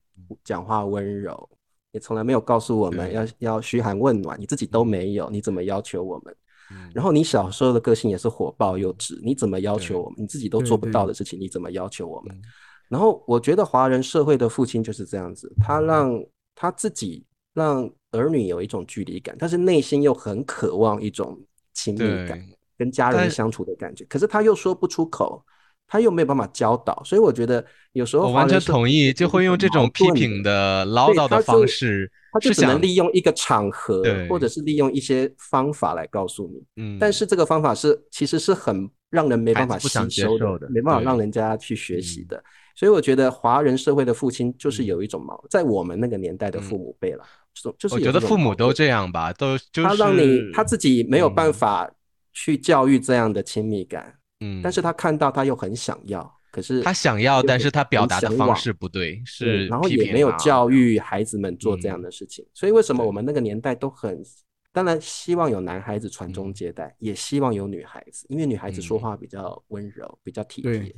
[0.44, 1.50] 讲话温柔，
[1.90, 6.32] 也从来没有告诉我们要要嘘寒问暖，你自己都没有，你怎么要求我们？
[6.74, 10.22] 嗯然后你小时候的个性也是火爆又直，你怎么要求我们？
[10.22, 12.35] 你自己都做不到的事情，你怎么要求我们？
[12.37, 12.42] 嗯
[12.88, 16.22] 然后我觉得华人社会的父亲就是这样子，他让
[16.54, 21.40] 他自己让儿女有一种距离感，但是内心又很渴望一种
[21.72, 22.38] 亲密感，
[22.76, 24.04] 跟家人相处的感觉。
[24.11, 25.42] 可是他又说不出口，
[25.88, 36.82] 他又没有办法教导，所以我觉得有时候我完全同意，就会用这种批评的唠叨的方式，他就只能利用一个场合，或者是利用一些方法来告诉你。
[36.82, 42.44] 嗯，但是这个方法是其实是很让人没办法吸收受的没办法让人家去学习嗯的。
[42.74, 51.90] 所以我觉得华人社会的父亲就是嗯有一种矛，在我们那个年代的父嗯母辈了，就就是我觉得父母都这样吧，都就是他让你他自己没有办嗯法
[52.32, 64.22] 去教育这样的亲密感，嗯，但是他看到他又很想要，可是他想要，但是他表达的方式不对，对是然后也没有教育孩子们做这样嗯的事情，所以为什么我们那个年代都很，
[64.70, 66.54] 当然希望有男孩子传宗嗯。
[66.54, 69.00] 接代，也希望有女孩子，因为女孩子说嗯。
[69.00, 70.94] 话比较温柔，比较体贴。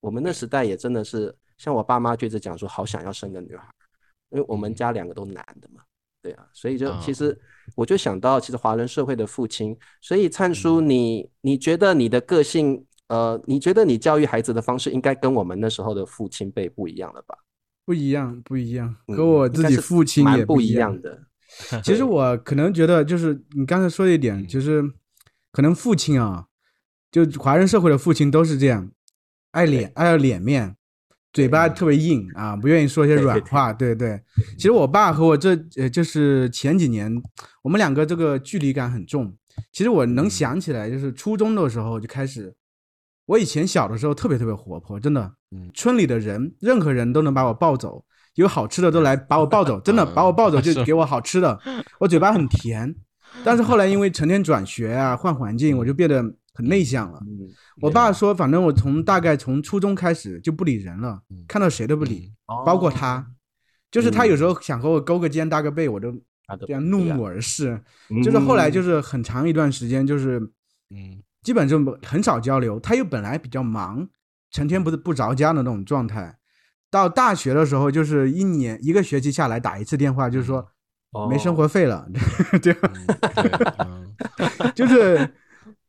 [0.00, 3.68] 我们那时代也真的是，像我爸妈就一直讲说，好想要生个女孩，
[4.30, 4.74] 因为我们嗯。
[4.74, 5.82] 家两个都男的嘛，
[6.22, 7.40] 对啊，所以就其啊实
[7.74, 10.88] 我就想到，其实华人社会的父亲，所以灿叔，嗯。
[10.88, 17.36] 你你觉得你的个性，呃，你觉得你教育孩子的方式应该跟我们那时候的父亲辈不一样了吧？
[17.84, 21.00] 不一样，不一样，嗯和我自己父亲也不一一样。
[21.00, 21.22] 的。
[21.84, 24.82] 其实我可能觉得，就是你刚才说的一点，嗯就是
[25.52, 26.46] 可能父亲啊，
[27.12, 28.90] 就华人社会的父亲都是这样，
[29.52, 30.76] 爱脸爱要脸面，
[31.32, 33.72] 嘴巴特别硬啊，不愿意说一些软话。
[33.72, 34.20] 对对，
[34.58, 37.14] 其实我爸和我这呃，就是前几年，
[37.62, 39.32] 我们两个这个距离感很重。
[39.72, 42.52] 其实我能嗯想起来，就是初中的时候就开始，
[43.26, 48.04] 我以前小的时候特别特别活泼，真的嗯，村里的人任何人都能把我抱走。
[48.36, 51.58] 有好吃的都来把我抱走，真的嗯把我抱走就给我好吃的。
[51.98, 52.94] 我嘴巴很甜，
[53.42, 57.18] 但是后来因为成天转学啊，换环境，我就变得很内向了。
[57.22, 57.48] 嗯，
[57.80, 63.26] 我爸说，反正我从大概从初中开始就不理人了嗯，看到谁都不理，嗯包括他。
[63.90, 66.12] 就是他有时候想和我勾个肩搭个背，我都
[66.66, 67.80] 这样怒目而视。
[68.10, 70.38] 嗯就是后来就是很长一段时间，就是
[70.90, 72.80] 嗯基本就很少交流。
[72.80, 74.04] 他又本来比较忙，
[74.50, 76.36] 成天不是不着家的那种状态。
[76.90, 80.66] 到大学的时候，就是一年一个学期下来打一次电话，就是说
[81.30, 82.04] 没生哦活费了，
[82.60, 82.80] 这样
[84.74, 85.34] 就是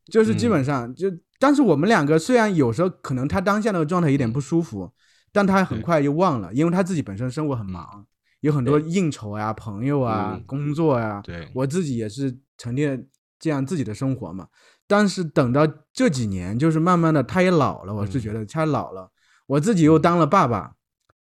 [0.05, 1.07] 就是基嗯本上就，
[1.39, 4.93] 但是我们两个虽然有时候可能他当下那个状态有点不舒服，
[5.31, 8.05] 但他很快就忘了，因为他自己本身生活很忙，
[8.41, 13.07] 有很多应酬啊、朋友啊嗯、工作啊，对，我自己也是沉淀
[13.39, 14.47] 这样自己的生活嘛。
[14.87, 18.21] 但是等到这几年，就是慢慢的他也老了，我是嗯。
[18.21, 19.11] 觉得他老了，
[19.45, 20.71] 我自己又当了爸爸，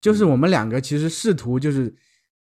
[0.01, 1.95] 就是我们两个其实试图就是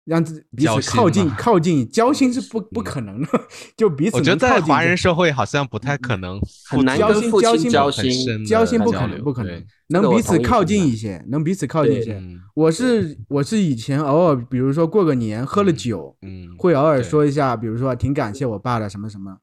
[0.05, 3.29] 让自彼此靠近靠近，交心是不不可能的，
[3.77, 12.15] 就彼此我觉得在华人社会好像不太可能很难交心交心交心不可能不可能，能彼此靠近一些，能彼此靠近一些。
[12.15, 12.41] 嗯。
[12.55, 19.39] 我是我是以前偶尔，比如说过个年喝了嗯酒，嗯，会偶尔说一下，比如说挺感谢我爸的什么什么。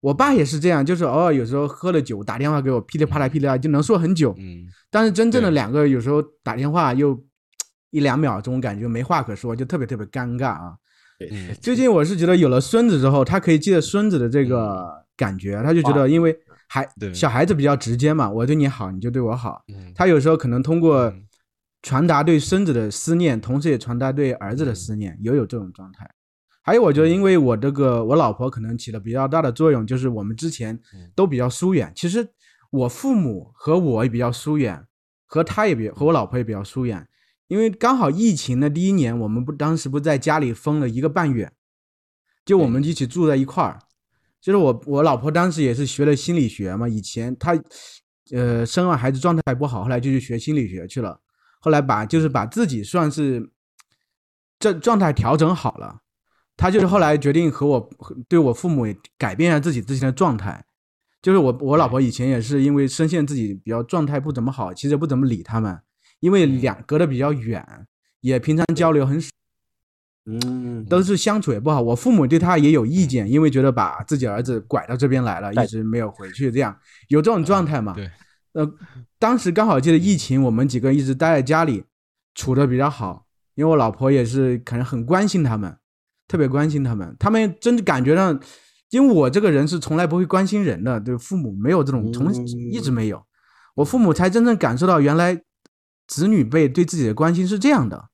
[0.00, 4.34] 我爸也是这样，就是偶尔有时候喝了酒打电话给我，噼里啪啦噼里啪啦就能说很久。
[4.38, 7.18] 嗯但是真正的两个有时候打电话又
[7.90, 10.76] 一两秒钟，感觉没话可说，就特别特别尴尬啊。
[11.30, 16.36] 嗯最近我是觉得有了孙子之后，他可以记得孙子的这个感觉，他就觉得因为
[16.68, 19.62] 孩小孩子比较直接嘛，我对你好，你就对我好。
[19.68, 21.22] 嗯，他有时候可能通过嗯
[21.82, 26.08] 传达对孙子的思念，同时也传达对儿子的思念，也有这种状态。
[26.66, 31.12] 还有，我觉得因为我这个我老婆可能起了比较大的作用，就是我们之前嗯。
[31.14, 31.92] 都比较疏远。
[31.94, 32.28] 其实
[32.70, 34.84] 我父母和我也比较疏远，
[35.26, 37.08] 和他也比和我老婆也比较疏远，
[37.46, 41.52] 因为刚好疫情的第一年，我们不当时不在家里封了一个半月，
[42.44, 43.78] 就我们一起住在一块儿。
[44.40, 47.56] 就是我我老婆当时也是学了心理学嘛，以前她
[48.32, 51.20] 呃生完孩子状态不好，后来就去学心理学去了，
[51.60, 53.50] 后来把就是把自己算是
[54.58, 56.00] 这状态调整好了，
[56.56, 57.90] 她就是后来决定和我
[58.28, 60.64] 对我父母也改变一下自己之前的状态。
[61.22, 65.80] 就是我我老婆以前也是因为深陷自己比较状态不怎么好，其实不怎么理他们，
[66.20, 67.86] 因为两隔得比较远，
[68.20, 69.28] 也平常交流很少。
[70.28, 71.80] 嗯，都是相处也不好。
[71.80, 76.76] 我父母对他也有意见，因为觉得把自己儿子拐到这边来了，一直没有回去，这样
[77.08, 77.92] 有这种状态嘛？
[77.94, 78.10] 对，
[78.52, 78.68] 呃，
[79.18, 81.84] 当时刚好记得疫情，我们几个一直待在家里，
[82.34, 85.76] 处的比较好，因为我老婆也是可能很关心他们，
[86.28, 88.38] 特别关心他们，他们真的感觉到，
[88.90, 92.32] 因为我这个人是从来不会关心人的，对父母没有这种从
[92.72, 93.22] 一直没有，
[93.76, 95.42] 我父母才真正感受到原来
[96.06, 98.10] 子女辈对自己的关心是这样的。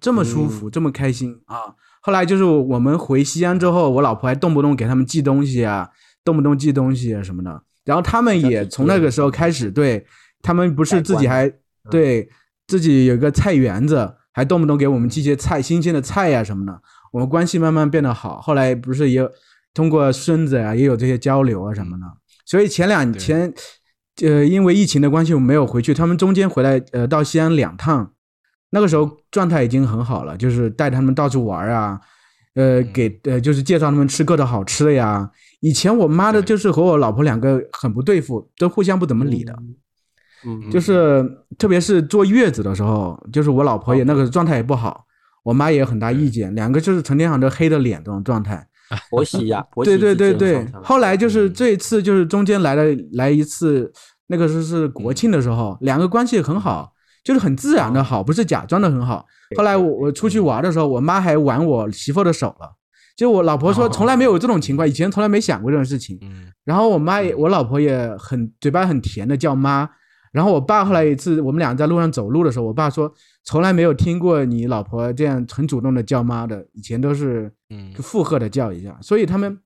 [0.00, 1.72] 这么舒服，这么开心啊！
[2.00, 5.88] 后来就是我们回西安之后，我老婆还动不动给他们寄东西啊，
[6.24, 7.62] 动不动寄东西啊什么的。
[7.84, 10.04] 然后他们也从那个时候开始，对
[10.42, 11.48] 他们不是自己还
[11.92, 12.28] 对
[12.66, 16.82] 自己有个菜园子，还动不动给我们寄些菜、新鲜的菜呀、什么的。
[17.14, 18.40] 我们关系慢慢变得好。
[18.40, 19.24] 后来不是也
[19.72, 22.04] 通过孙子啊，也有这些交流啊什么的。
[22.44, 23.54] 所以前两前，
[24.20, 25.94] 呃，因为疫情的关系，我没有回去。
[25.94, 28.10] 他们中间回来，呃，到西安两趟。
[28.70, 32.00] 那个时候状态已经很好了，就是带他们到处玩啊，
[32.54, 35.30] 呃，给呃就是介绍他们吃各种好吃的呀。
[35.60, 39.56] 以前我妈的就是和我老婆两个很不对付，都互相不怎么理的。
[40.44, 41.24] 嗯，就是
[41.56, 45.06] 特别是坐月子的时候，就是我老婆也那个状态也不好，
[45.44, 48.66] 我妈也有很大意见，两个就是成天想着黑着脸这种状态。
[49.10, 53.92] 婆媳呀，婆媳对对对对后来就是这一次就是中间来了来一次，
[54.26, 56.90] 那个时候是国庆的时候，两个关系很好。
[57.24, 59.24] 就是很自然的好，不是假装的很好。
[59.56, 62.76] 后来我我出去玩的时候，我妈还挽我媳妇的手了。
[63.16, 66.20] 就我老婆说从来没有这种情况，以前从来没想过这种事情。
[66.66, 69.88] 然后我妈也，我老婆也很嘴巴很甜的叫妈。
[70.34, 78.98] 然后我爸后来一次我们俩在路上走路的时候，我爸说从来没有听过你老婆这样很主动的叫妈的，以前都是嗯附和的叫一下。
[79.00, 79.56] 所以他们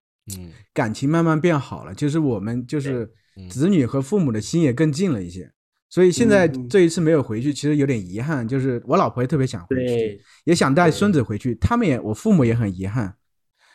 [0.75, 3.11] 感情慢慢变好了，就是我们就是
[3.49, 5.51] 子女和父母的心也更近了一些。
[5.89, 8.47] 所以现在这一次没有回去，其实有点遗憾。
[8.47, 11.55] 就是我老婆也特别想回去，也想带孙子回去。
[11.55, 13.15] 他们也，我父母也很遗憾。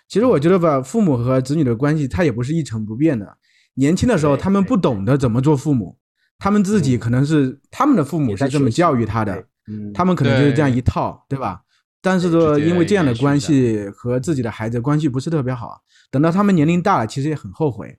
[0.08, 3.36] 其实我觉得吧，父母和子女的关系，他也不是一成不变的。
[3.74, 5.98] 年轻的时候，他们不懂得怎么做父母，
[6.44, 9.48] 他们自己可能是他们的父母是这么教育他的，
[9.94, 11.62] 他们可能就是这样一套，对吧？
[12.02, 17.98] 但是说，因为这样的关系和自己的孩子关系不是特别好，等到他们年龄大了，其实也很后悔。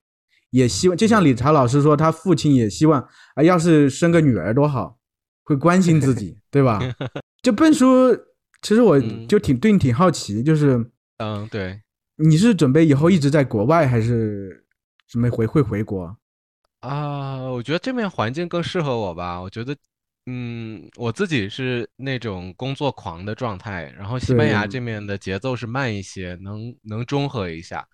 [0.50, 3.00] 也希望，就像理查老师说，他父亲也希望
[3.34, 4.98] 啊，要是生个女儿多好，
[5.44, 6.78] 会关心自己， 对吧？
[7.42, 8.14] 就笨叔，
[8.60, 11.80] 其实我就挺对你挺好奇，就是，嗯，对，
[12.16, 14.66] 你是准备以后一直在国外，还是
[15.08, 16.14] 准备回会回国？
[16.84, 19.40] 啊，我觉得这面环境更适合我吧。
[19.40, 19.74] 我觉得，
[20.26, 27.86] 嗯，我自己是那种工作狂的状态，然后西班牙这面的节奏是慢一些，能能中和一下。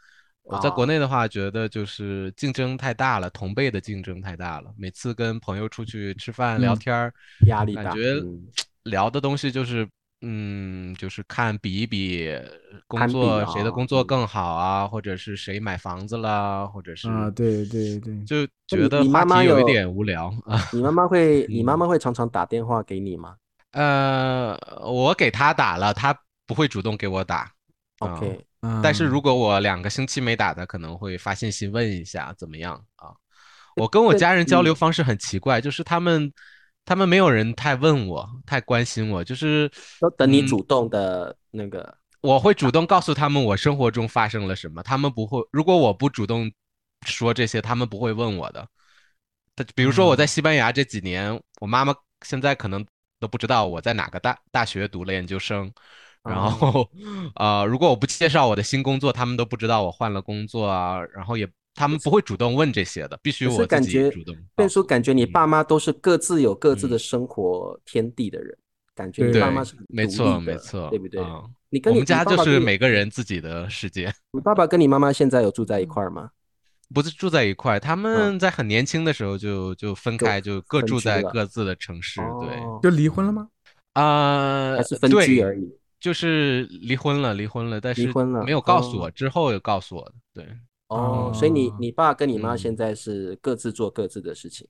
[0.43, 4.73] 我在国内的话，觉得就是竞争太大了，同辈的竞争太大了。
[4.77, 7.15] 每次跟朋友出去吃饭聊天儿，
[7.47, 8.21] 压力大，感觉
[8.83, 9.89] 聊的东西就是，
[10.23, 12.31] 嗯，就是看比一比
[12.87, 20.63] 工作谁的工作更好啊，或者是谁买房子啦，或者是啊，对对对，就觉得话题有一点无聊啊。
[20.73, 23.37] 你妈妈会，你妈妈会常常打电话给你吗？
[23.73, 26.15] 呃，我给她打了，她
[26.47, 27.51] 不会主动给我打。
[28.01, 28.45] OK。
[28.83, 33.09] 但是如果我两个星期没打，他可能会发信息问一下怎么样啊？
[33.75, 36.31] 我跟我家人交流方式很奇怪，就是他们
[36.85, 39.71] 他们没有人太问我，太关心我，就是
[40.01, 46.51] 都等你嗯主动的那个，我会主动告诉他们我生活中发生了什么，他们不会，如果我不主动
[47.07, 48.67] 说这些，他们不会问我的。
[49.57, 51.95] 他比如说我在西班牙这几年，我妈妈
[52.27, 52.85] 现在可能
[53.19, 55.71] 都不知道我在哪个大大学读了研究生，
[56.23, 56.51] 然哦。
[56.51, 56.91] 后
[57.37, 64.87] 呃，如果我不介绍我的新工作，他们都不知道我换了工作啊，然后也他们不会主动问这些的，必须我自己感觉主动告变叔诉。
[64.87, 68.57] 感觉你嗯爸妈都是各自有各自的嗯生活天地的人，
[68.95, 71.23] 感觉你爸妈是没错没错，对不对？
[71.23, 71.43] 啊
[71.73, 74.13] 你跟你我们家就是每个人自己的世界。
[74.33, 76.31] 你爸爸跟你妈妈现在有住在一块儿吗？
[76.93, 82.21] 不是住在一块，他们在很年轻的时候就就分开，就各住在各自的城市。
[82.41, 83.47] 对，哦就离婚了吗？
[83.93, 85.73] 啊，还是分居对而已。
[86.01, 90.15] 就是离婚了，离婚了，但是离婚了没有告诉哦我，之后有告诉我的。
[90.35, 90.45] 对
[90.91, 92.59] 哦，所以你哦你爸跟你妈嗯。
[92.59, 94.67] 现在是各自做各自的事情。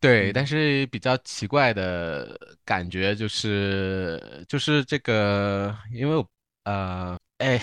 [0.00, 0.32] 对，嗯。
[0.34, 6.26] 但是比较奇怪的感觉就是就是这个，因为我
[6.64, 7.58] 呃，哎，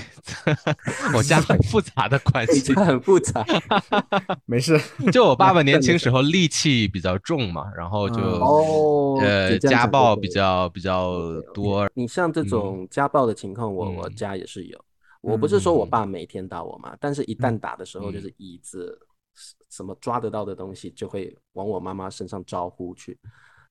[1.15, 2.73] 我家很复杂的关系。
[2.73, 3.45] 很复杂。
[4.45, 4.79] 没事，
[5.13, 14.15] 就我爸爸年轻时候戾气比较重嘛，然后就哦呃家暴比较比较多，你像这种家暴的情况，我我嗯。
[14.15, 14.83] 家也是有。
[15.25, 18.97] 我不是说我嗯爸每天打我妈，但是一旦打的时候，嗯就是椅子
[19.69, 23.17] 什么抓得到的东西，就会往我妈妈身上招呼去。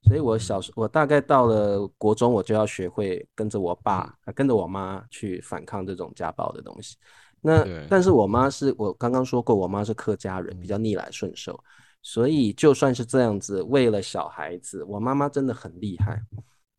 [0.02, 6.96] 所以我小时我大概到了国中，我就要学会跟着我爸、呃跟着我妈去反抗这种家暴的东西。
[7.40, 11.58] 那但是我妈是我刚刚说过，我妈是客家人，比较逆来顺受，
[12.02, 16.20] 所以就算是这样子，为了小孩子，我妈妈真的很厉害，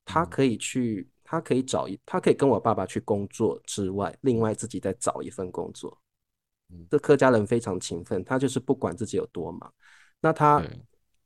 [0.06, 5.98] 她可以去，她可以找一，他可以跟我爸爸去工作之外，另外自己再找一份工作。
[6.90, 9.74] 这客家人非常勤奋，他就是不管自己有多忙，
[10.22, 10.64] 那他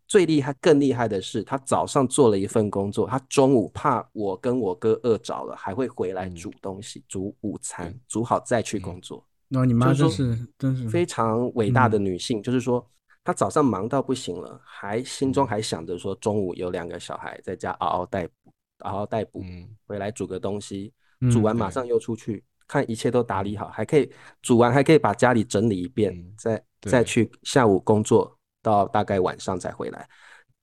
[0.08, 9.26] 最厉害、更厉害的是，他早上做了一份工作，他中午怕我跟我哥饿着了，还会回来嗯煮东西、煮午餐对，煮好再去嗯工作。
[9.47, 12.86] 那你妈真就是是真是非常伟大的嗯女性，就是说
[13.24, 20.93] 她早上忙到不行了，还心中还想着说中午有两个小孩在家嗷嗷待哺，嗷嗷待补，嗯回来煮个东西，
[21.32, 24.11] 煮完马上又出去，看一切都打理好，还可以
[24.41, 30.07] 煮完还可以把家里整理一遍，嗯再再去下午工作到大概晚上才回来。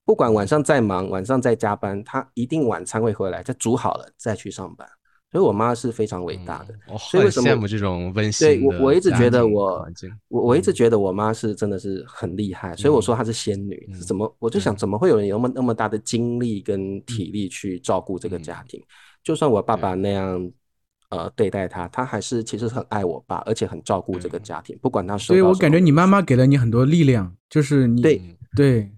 [0.04, 4.88] 不管晚上再忙，晚上再加班，他一定晚餐会回来，再煮好了再去上班。
[5.32, 6.74] 所以我妈是非常伟大的。
[6.98, 9.86] 所以为什么羡慕这种温馨对我，我一直觉得我，
[10.28, 13.88] 我我一直嗯觉得我妈是真的是很厉害，所以我说她是仙女。
[13.92, 14.36] 嗯怎么？
[14.38, 18.82] 我就想，怎么会有人有那么那么大的精力跟体力去照顾这个家嗯庭？
[19.22, 20.50] 就算我爸爸那样
[21.10, 28.90] 呃对待他，他还是其实很爱我爸，而且很照顾这个家庭，不管他受所以我感觉你妈妈给了你很多力量，就是你对嗯对，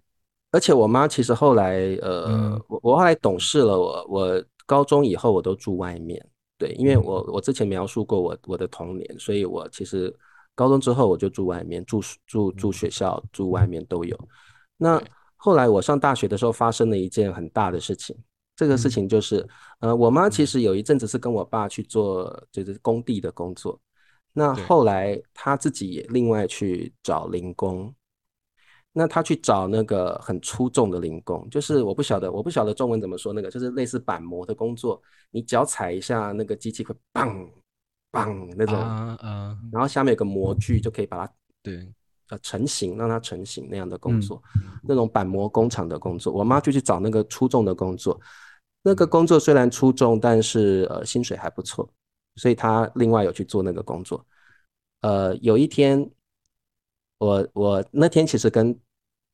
[0.53, 6.23] 而且我妈其实后来，呃，嗯我我后来懂事了，我我高中以后我都住外面，
[6.59, 7.03] 对，因为嗯。
[7.03, 10.15] 我我之前描述过我我的童年，所以我其实
[10.55, 14.15] 高中之后我就住外面，住住住学校，住外面都有。
[14.77, 15.03] 那
[15.37, 18.15] 后来我上大学的时候发生了一件很大的事情，
[18.55, 18.91] 这个事嗯。
[18.91, 19.49] 情就是，
[19.81, 20.47] 呃，我妈其嗯。
[20.47, 23.81] 实有一阵子是跟我爸去做就是工地的工作，
[24.35, 27.95] 那后来她自己也另外去找零工。
[28.93, 37.49] 那他去找那个很出众的零工，就是我不晓得，我不晓得中文怎么说，那个就是类似板模的工作，你脚踩一下，那个机器会棒
[38.11, 41.33] 棒那种，啊啊，然后下面有个模具就可以把它
[41.63, 41.93] 对，
[42.31, 44.43] 呃成型，让它成型那样的工嗯作，
[44.83, 48.19] 那种板模工厂的工作，我妈就去找那个出众的工作，
[48.83, 51.89] 那个工作虽然出众，但是呃薪水还不错，
[52.37, 54.25] 所以她另外有去做那个工作。
[55.03, 56.11] 呃，有一天，
[57.19, 58.77] 我我那天其实跟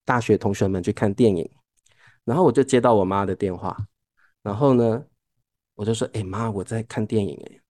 [0.05, 1.49] 大学同学们去看电影，
[2.25, 3.77] 然后我就接到我妈的电话，
[4.43, 5.05] 然后呢，
[5.75, 7.61] 我就说：“哎、妈，我在看电影。”哎，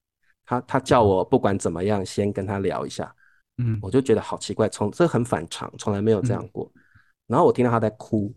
[0.45, 3.15] 她她叫我不管怎么样先跟她聊一下，
[3.59, 6.73] 嗯我就觉得好奇怪，从这很反常，从来没有这样嗯过。
[7.27, 8.35] 然后我听到她在哭，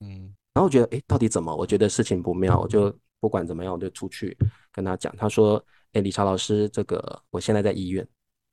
[0.00, 1.54] 嗯然后我觉得，哎，到底怎么？
[1.54, 4.36] 我觉得事情不妙，我就不管怎么样，我就出去
[4.72, 5.14] 跟他讲。
[5.16, 8.06] 他说，哎，李超老师，这个我现在在医院。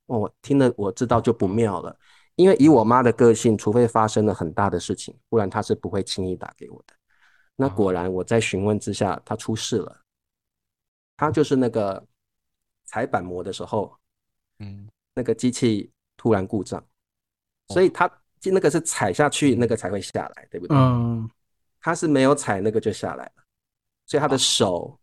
[0.05, 1.97] 哦，我听了我知道就不妙了，
[2.35, 6.93] 因为以我妈的个性，除非发生了很大的事情，不然她是不会轻易打给我的。
[7.55, 10.01] 那果然我在询问之下，她出事了。
[11.15, 12.05] 她就是那个
[12.83, 13.95] 踩板模的时候，
[14.59, 14.87] 嗯。
[15.17, 16.85] 那个机器突然故障，
[17.69, 18.11] 所以她
[18.43, 20.75] 那个是踩下去，那个才会下来，对不对？
[20.75, 21.29] 嗯。
[21.79, 23.43] 她是没有踩那个就下来了，
[24.05, 24.99] 所以她的手，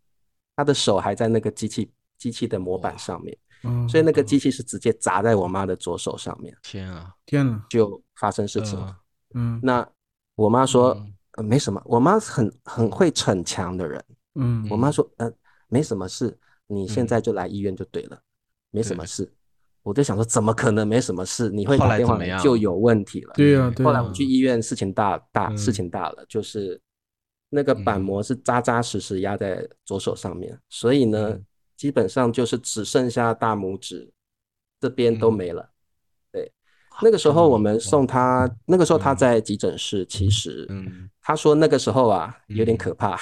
[0.55, 8.79] 她的手还在那个机器机器的模板上面，嗯，所以那个机器是直接砸在我妈的左手上面，天啊，天呐，就发生事情。
[8.79, 8.85] 了。
[8.85, 8.95] 呃。
[9.35, 9.59] 嗯。
[9.63, 9.87] 那
[10.35, 11.81] 我妈说嗯，呃没什么。
[11.85, 14.03] 我妈很很会逞强的人，
[14.35, 14.67] 嗯。
[14.69, 15.31] 我妈说，呃，
[15.67, 16.37] 没什么事，
[16.67, 18.19] 你现嗯在就来医院就对了，
[18.71, 19.31] 没什么事。
[19.81, 21.49] 我就想说，怎么可能没什么事？
[21.49, 23.33] 你会打电话就有问题了。
[23.35, 26.79] 对呀、对啊、后来我去医院，事情大大，事嗯情大了，就是
[27.49, 31.45] 那个板嗯膜是扎扎实实压在左手上面，所以呢嗯，
[31.75, 34.11] 基本上就是只剩下大拇指
[34.79, 35.33] 这边都嗯。
[35.33, 35.69] 没了。
[36.31, 36.51] 对，
[37.01, 39.17] 那个时候我们送他，那个时候他嗯。
[39.17, 41.09] 在急诊室，其实嗯。
[41.21, 42.77] 他说那个时候啊有点嗯。
[42.77, 43.19] 可怕，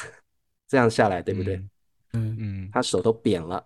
[0.68, 1.56] 这样下来对不对？
[1.56, 1.70] 嗯？
[2.14, 2.38] 嗯。
[2.40, 2.70] 嗯。
[2.74, 3.66] 他手都扁了，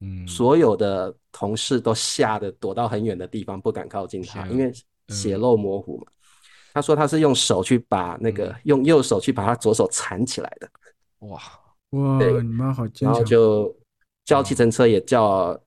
[0.00, 4.72] 嗯，所有的同事都吓得躲到很远的地方，不敢靠近他，因为
[5.08, 6.06] 血嗯肉模糊嘛。
[6.72, 8.60] 他说他是用手去把那个、嗯。
[8.64, 10.70] 用右手去把他左手缠起来的，
[11.26, 11.40] 哇，
[11.90, 13.24] 哇，你妈好坚然后。
[13.24, 13.76] 就
[14.24, 14.44] 叫嗯。
[14.44, 15.58] 计程车也叫，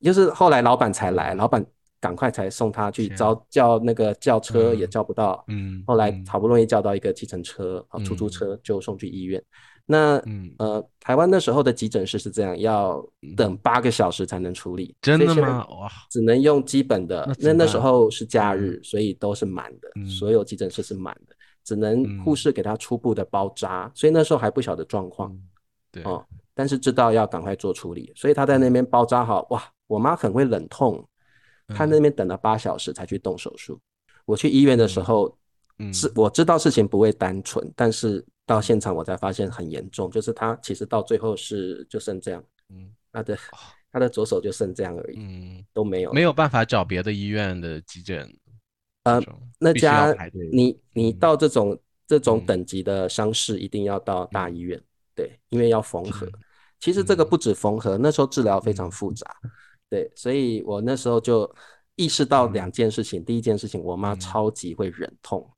[0.00, 1.64] 就是后来老板才来，老板
[2.00, 6.24] 赶快才送他去招叫那个叫车也嗯叫不到，嗯，后来嗯。
[6.26, 8.30] 好不容易叫到一个计程车啊，出租嗯。
[8.30, 9.42] 车就送去医院。
[9.86, 10.54] 那嗯。
[10.58, 13.04] 呃，台湾那时候的急诊室是这样，要
[13.36, 14.94] 等八个小时才能处理。
[15.02, 15.66] 真的吗？
[15.70, 20.06] 哇，只能用基本的那，那时候是假日，所以都是满的，嗯。
[20.06, 22.22] 所有急诊室是满的，只能嗯。
[22.22, 25.42] 护士给他初步的包扎，所以那时候还不晓得状况嗯
[25.94, 31.06] 对，哦，但是知道要赶快做处理，所以他在那边包扎好，哇，我妈很会忍痛，
[31.68, 31.90] 她嗯。
[31.90, 33.80] 那边等了八小时才去动手术。
[34.26, 35.36] 我去医院的时候，
[35.78, 43.38] 嗯是我知道事情不会单纯，但是到现场我才发现很严重，就是他其实到最后是就剩这样，嗯他的
[43.92, 48.28] 他的左手就剩这样而已，嗯，都没有没有办法找别的医院的急诊，
[49.04, 49.22] 呃
[49.60, 50.12] 那家
[50.50, 52.46] 你你嗯到这种这种嗯。
[52.46, 54.82] 等级的伤势，一定要到大医院，
[55.14, 56.32] 对，因为要缝合嗯。
[56.80, 59.26] 其实这个嗯不止缝合，那时候治疗非常嗯复杂，
[59.88, 61.50] 对，所以我那时候就
[61.94, 63.24] 意识到嗯两件事情。
[63.24, 65.48] 第一件事情，我妈嗯超级会忍痛，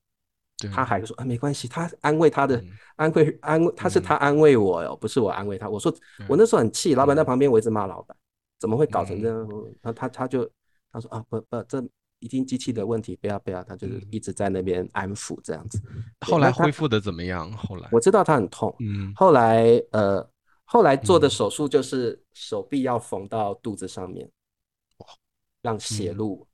[0.72, 5.68] 她还说啊没关系，她安慰她的嗯安慰安慰，她是嗯她安慰我哟，不是我安慰她。
[5.68, 5.92] 我说
[6.28, 8.16] 我那时候很气，老板在嗯旁边，我一直骂老板，
[8.60, 9.48] 怎么会搞成这嗯样？
[9.82, 10.48] 然后他他就
[10.92, 11.82] 他说啊不不，这
[12.20, 14.08] 已经机器的问题，不要不要，他就是嗯。
[14.10, 15.78] 一直在那边安抚这样子。
[15.80, 17.50] 对后来恢复的怎么样？
[17.52, 17.88] 后来？
[17.92, 19.12] 我知道他很痛，嗯。
[19.14, 20.28] 后来呃
[20.64, 21.30] 后来做的嗯。
[21.30, 24.28] 手术就是手臂要缝到肚子上面，
[25.62, 26.16] 让血嗯。
[26.16, 26.46] 路，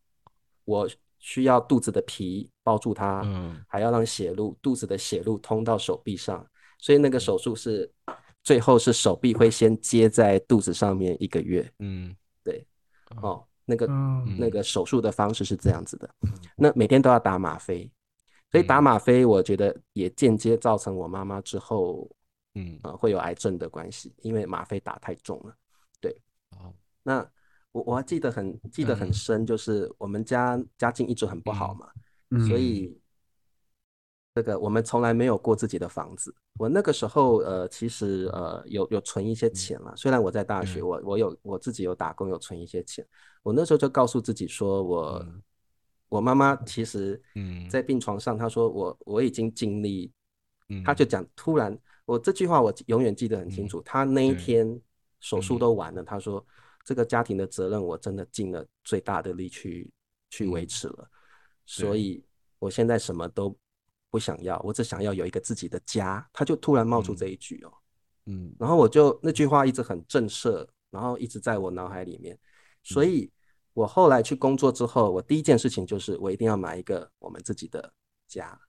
[0.64, 0.88] 我
[1.18, 3.64] 需要肚子的皮包住它，嗯。
[3.68, 6.44] 还要让血路肚子的血路通到手臂上，
[6.78, 7.90] 所以那个手术是
[8.42, 12.14] 最后是手臂会先接在肚子上面一个月，嗯。
[12.42, 12.66] 对。
[13.22, 14.36] 哦哦，那个嗯。
[14.38, 16.08] 那个手术的方式是这样子的，
[16.56, 17.90] 那每天都要打吗啡，
[18.50, 18.84] 所以打嗯。
[18.84, 22.10] 吗啡，我觉得也间接造成我妈妈之后
[22.54, 22.78] 嗯。
[22.82, 25.56] 呃会有癌症的关系，因为吗啡打太重了。
[26.00, 26.16] 对
[26.50, 26.72] 哦。
[27.02, 27.28] 那
[27.72, 29.12] 我我还记得很记得很嗯。
[29.12, 31.90] 深，就是我们家家境一直很不好嘛，
[32.30, 32.40] 嗯。
[32.46, 32.96] 所以
[34.34, 36.34] 这个我们从来没有过自己的房子。
[36.58, 40.86] 我那个时候呃，其实呃有有存一些钱了，虽然我在大学，嗯。
[40.86, 43.06] 我我有我自己有打工，有存一些钱。
[43.42, 45.42] 我那时候就告诉自己说我，嗯。
[46.08, 47.68] 我妈妈其实嗯。
[47.68, 50.10] 在病床上，她说我我已经尽力，
[50.68, 51.76] 嗯她就讲突然
[52.06, 53.82] 我这句话我永远记得很清楚。
[53.82, 54.80] 她那一天
[55.20, 55.58] 手术嗯。
[55.58, 56.44] 都完了，她说
[56.84, 59.90] 这个家庭的责任我真的尽了最大的力去
[60.30, 61.10] 去维嗯持了，
[61.66, 62.24] 所以
[62.58, 63.54] 我现在什么都
[64.12, 66.24] 不想要，我只想要有一个自己的家。
[66.34, 67.16] 他就突然冒出嗯。
[67.16, 67.72] 这一句哦，
[68.26, 68.54] 嗯。
[68.60, 72.38] 然后我就那句话一直很震慑，然后一直在我脑海里面，
[72.82, 73.32] 所以
[73.72, 77.90] 我后来去工作之后，我第一件事情就是我一定要买一个我们自己的
[78.28, 78.60] 家，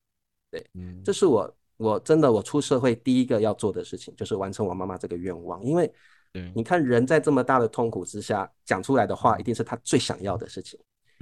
[0.50, 1.02] 对嗯。
[1.04, 5.62] 这是我我真的我出社会第一个要做的事情，就是完成我妈妈这个愿望。
[5.64, 5.94] 因为
[6.56, 10.80] 你看人在这么大的痛苦之下讲出来的话，一定是他最想要的事情。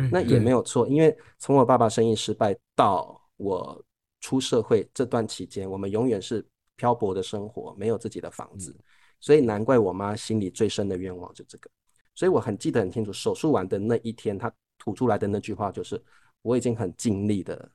[0.09, 3.83] 那也没有有错，因为从我爸爸生意失败到我
[4.21, 6.45] 出社会这段期间，我们永远是
[6.77, 8.73] 漂泊的生活，没有自己的房子，
[9.19, 11.69] 所以难怪我妈心里最深的愿望就这个。
[12.13, 16.01] 所以我很记得很清楚，手术完的那一天，她吐出来的那句话就是
[16.43, 17.69] ：“我已经很尽力的，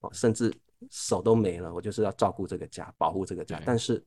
[0.00, 0.54] 哦，甚至
[0.90, 4.02] 手都没了，我就是要照顾这个家，保护这个家对，但是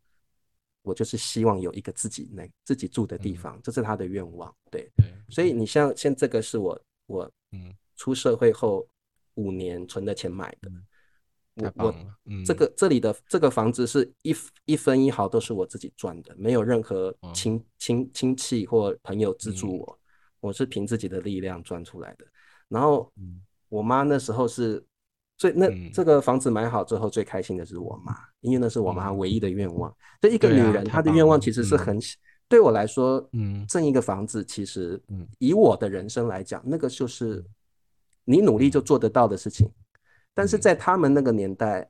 [0.84, 4.54] 我就是希望有一个自己能自己住的地嗯方，这是她的愿望。
[4.70, 8.88] 对，对所以你像现这个是我我嗯出社会后
[9.34, 10.70] 五年存的钱买的。
[10.70, 10.76] 太
[11.62, 11.96] 我我
[12.46, 14.36] 这个这里的这个房子是一
[14.66, 19.80] 一分一毫都是我自己赚的，没有任何哦亲亲亲戚或朋友资助嗯。
[19.80, 20.00] 我，
[20.40, 22.26] 我是凭自己的力量赚出来的。
[22.68, 23.42] 然后嗯。
[23.70, 24.84] 我妈那时候是
[25.38, 25.92] 最那嗯。
[25.94, 29.18] 这个房子买好之后最开心的是我妈，因为那是我妈嗯。
[29.18, 29.96] 唯一的愿望。
[30.20, 31.78] 这一个女人她的愿望其实是嗯。
[31.78, 32.18] 很小
[32.50, 33.66] 对我来说，嗯。
[33.68, 35.28] 挣一个房子其实嗯。
[35.40, 37.44] 以我的人生来讲，那个就是
[38.26, 39.72] 你努力就做得到的事情。
[40.34, 40.62] 但是嗯。
[40.62, 41.88] 在他们那个年代，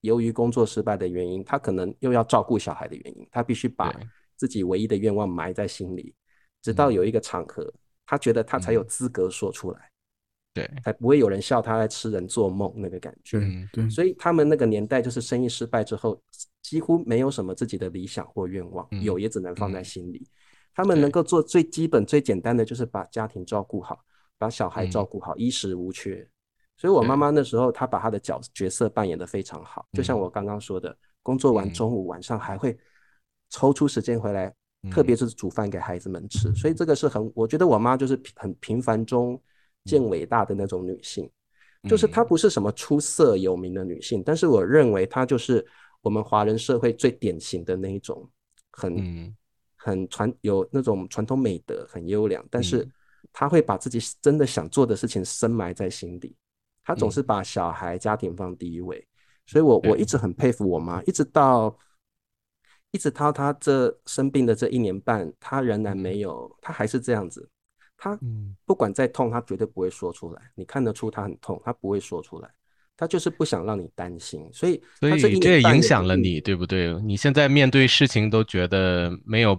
[0.00, 3.94] 由于工作失败的原因，他可能又要照顾小孩的原因，他必须把
[4.36, 6.14] 自己唯一的愿望埋在心里，
[6.60, 7.72] 直到有一个场合，
[8.06, 9.90] 他觉得他才有资格说出来，
[10.52, 13.38] 对，才不会有人笑他在吃人做梦那个感觉。
[13.38, 16.20] 嗯对，所以他们那个年代就是生意失败之后，
[16.62, 19.84] 几乎没有什么自己的理想或愿望，嗯有也只能放在嗯。
[19.84, 20.26] 心里。
[20.74, 24.02] 他们能够做最基本、最简单的，就是把家庭照顾好，
[24.38, 26.26] 把小孩照顾好，衣食无缺。
[26.82, 31.72] 所以我妈妈那时候，她把她的角角色扮演得非常好，就像我刚刚说的，工作完嗯。
[31.72, 32.76] 中午、晚上还会
[33.50, 34.52] 抽出时间回来，
[34.82, 36.52] 嗯特别是煮饭给孩子们吃。
[36.56, 39.40] 所以这个是很，我觉得我妈就是很平凡中
[39.84, 41.30] 见伟大的那种女性。
[41.88, 42.22] 就是她。
[42.24, 45.64] 嗯不是什么出色有名的女性，但是我认为她就是
[46.00, 48.28] 我们华人社会最典型的那一种
[48.72, 49.36] 很、嗯。
[49.76, 52.92] 很传有那种传统美德，很优良，但是嗯
[53.32, 56.34] 她会把自己真的想做的事情深埋在心底，
[56.84, 57.12] 她总嗯。
[57.12, 59.06] 是把小孩、家庭放第一位，
[59.46, 61.76] 所以我我一直很佩服我妈，一直到
[62.90, 67.48] 一直到她这生病的这一年半，她仍然没有，她还是这样子，
[67.96, 68.56] 她嗯。
[68.64, 70.42] 不管再痛，她绝对不会说出来。
[70.54, 72.50] 你看得出她很痛，她不会说出来，
[72.96, 74.48] 他就是不想让你担心。
[74.52, 76.92] 所以所以这也影响了你，对不对？
[77.02, 79.58] 你现在面对事情都觉得没有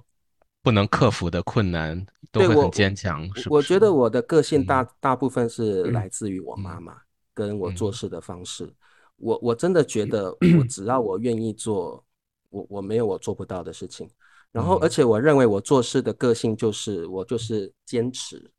[0.61, 3.61] 不能克服的困难，都对我会很坚强，是不我？
[3.61, 4.88] 觉得我的个性大、嗯。
[4.99, 5.93] 大部分是嗯。
[5.93, 6.95] 来自于我妈妈
[7.34, 8.71] 跟我做嗯事的方式。
[9.17, 12.03] 我我真的觉得，我 只要我愿意做，
[12.49, 14.09] 我我没有我做不到的事情。
[14.51, 18.51] 然后，嗯而且我认为我做事的个性就是我就是坚持，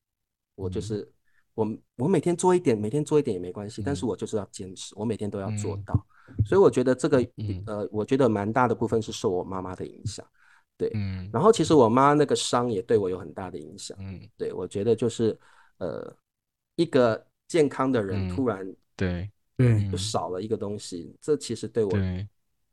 [0.55, 1.13] 我就嗯是
[1.55, 6.07] 我我每天做一点，每天做一点也没关系，但是嗯我就是要坚持，我每天都要做嗯到。
[6.47, 10.27] 所以我觉得这个嗯呃，我觉得蛮大的部分是受我妈妈的影响。
[10.77, 13.97] 对，嗯然后其实我妈那个伤也对我有很大的影响。
[14.01, 15.39] 嗯，对，我觉得就是
[15.79, 16.13] 呃，
[16.77, 18.67] 一个健康的人嗯突然
[18.97, 19.89] 对对。
[19.91, 22.29] 就少了一个东西，这其实对我，对，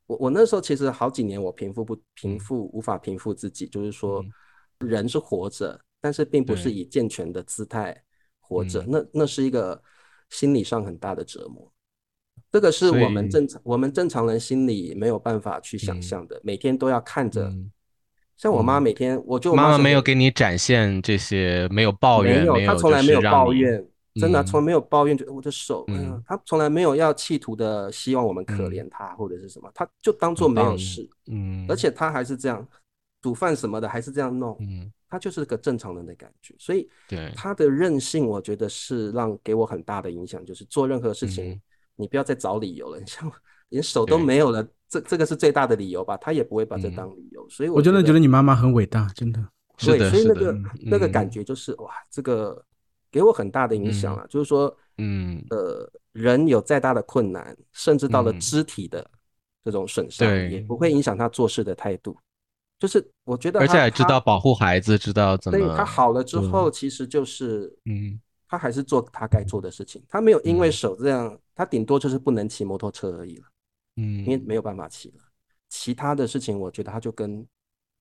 [0.07, 2.39] 我我那时候其实好几年我平复不平嗯。
[2.39, 4.23] 复无法平复自己，就是说
[4.79, 4.89] 嗯。
[4.89, 8.03] 人是活着，但是并不是以健全的姿态
[8.39, 8.87] 活着，嗯。
[8.89, 9.81] 那那是一个
[10.29, 11.71] 心理上很大的折磨。
[12.51, 16.01] 这个是我们正常我们正常人心里没有办法去想嗯。
[16.01, 17.43] 象的，每天都要看着。
[17.43, 17.71] 嗯。
[18.37, 18.83] 像我妈嗯。
[18.83, 24.45] 每天，我就妈妈没有给你展现这些，没有抱怨，没有，他没有就从来没有抱怨，真的，嗯。
[24.45, 25.85] 从来没有抱怨，觉得我的手，
[26.25, 28.69] 他从来没有要企图的希望我们可嗯。
[28.69, 32.67] 怜他或者是什么，他就当做没有事，嗯，而且他还是这样
[33.21, 34.91] 煮饭什么的，还是这样弄，嗯。
[35.09, 37.33] 他就是个正常人的感觉，所以对。
[37.35, 41.61] 他的任性，我觉得是让给我很大的影响，就是做任何事情嗯，
[41.97, 43.29] 你不要再找理由了，你像
[43.69, 46.95] 连手都没有了，这这个是最大的理由吧，他也不会把这嗯。
[46.95, 49.45] 当理由，所以我真的觉得得你妈妈很伟大，真的。
[49.77, 51.31] 是对，的所以那个那个感嗯。
[51.31, 52.63] 觉就是哇，这个
[53.11, 55.43] 给我很大的影响了啊，就是说，嗯。
[55.49, 58.39] 呃，人有再大的困难，甚至到了嗯。
[58.39, 59.05] 肢体的
[59.63, 62.17] 这种损伤，也不会影响他做事的态度。
[62.79, 68.19] 就是我觉得，而且还知道保护孩子，知道怎么所以他好了之后，其实就是嗯。
[68.47, 70.71] 他还是做他该做的事情，他没有因为嗯。
[70.71, 73.45] 手这样，他顶多就是不能骑摩托车而已了，
[73.97, 74.19] 嗯。
[74.19, 75.15] 因为嗯没有办法骑了。
[75.69, 77.45] 其他的事情，我觉得他就跟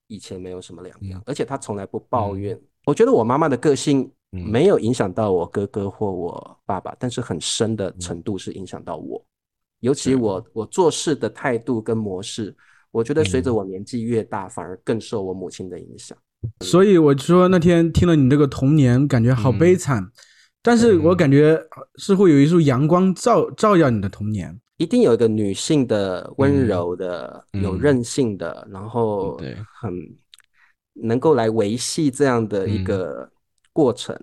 [0.07, 1.23] 以前没有什么两样，嗯。
[1.25, 2.59] 而且他从来不抱怨。
[2.85, 7.99] 我觉得我妈妈的个性嗯没有影响到我哥哥或我爸爸，但是很深的嗯。
[7.99, 9.21] 程度是影响到我，
[9.81, 12.55] 尤其我我做事的态度跟模式，
[12.91, 13.55] 我觉得随着嗯。
[13.55, 16.17] 我年纪越大，反而更受我母亲的影响。
[16.61, 20.09] 所以我说那天听了你这个童年，感觉好悲惨，
[20.63, 21.61] 但是我感觉
[21.97, 24.59] 似乎有一束阳光照照耀你的童年。
[24.77, 26.67] 一定有一个女性的温嗯。
[26.67, 29.55] 柔的、有嗯韧性的，然后对。
[29.79, 29.93] 很
[30.93, 32.83] 能够来维系这样的一嗯。
[32.85, 33.31] 个
[33.73, 34.15] 过程。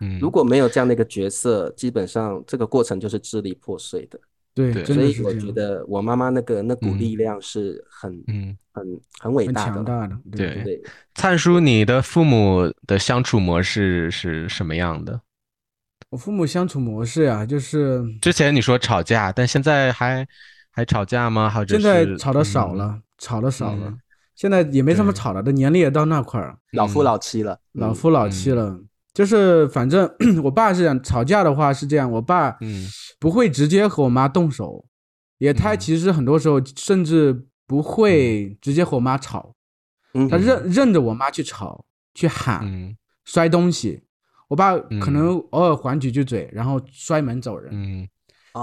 [0.00, 4.18] 嗯，如果没有这样的一个角色，基本上这个过程就是支离破碎的。
[4.54, 9.64] 对，对所以我觉得我妈妈那个那股嗯力量是很、嗯很很伟大。
[9.64, 10.18] 强大的。
[10.30, 10.82] 对对，对，
[11.14, 15.20] 灿叔，你的父母的相处模式是什么样的？
[16.10, 20.26] 我父母相处模式呀、就是之前你说吵架，但现在还
[20.70, 21.48] 还吵架吗？
[21.48, 23.98] 或者现在吵的少嗯了，吵的少了嗯，
[24.34, 28.80] 现在也没什么吵了，的年龄也到那块儿，老夫嗯老妻了，嗯老夫老妻了。
[29.14, 30.10] 就是反正
[30.42, 32.86] 我爸是这样，吵架的话是这样，我爸嗯
[33.20, 34.86] 不会直接和我妈动手，
[35.38, 39.54] 也他嗯其实很多时候甚至不会直接和我妈吵，
[40.14, 44.02] 嗯他任任着我妈去吵去喊，嗯摔东西。
[44.48, 48.08] 我爸可嗯能偶尔还几句嘴，然后摔门走人。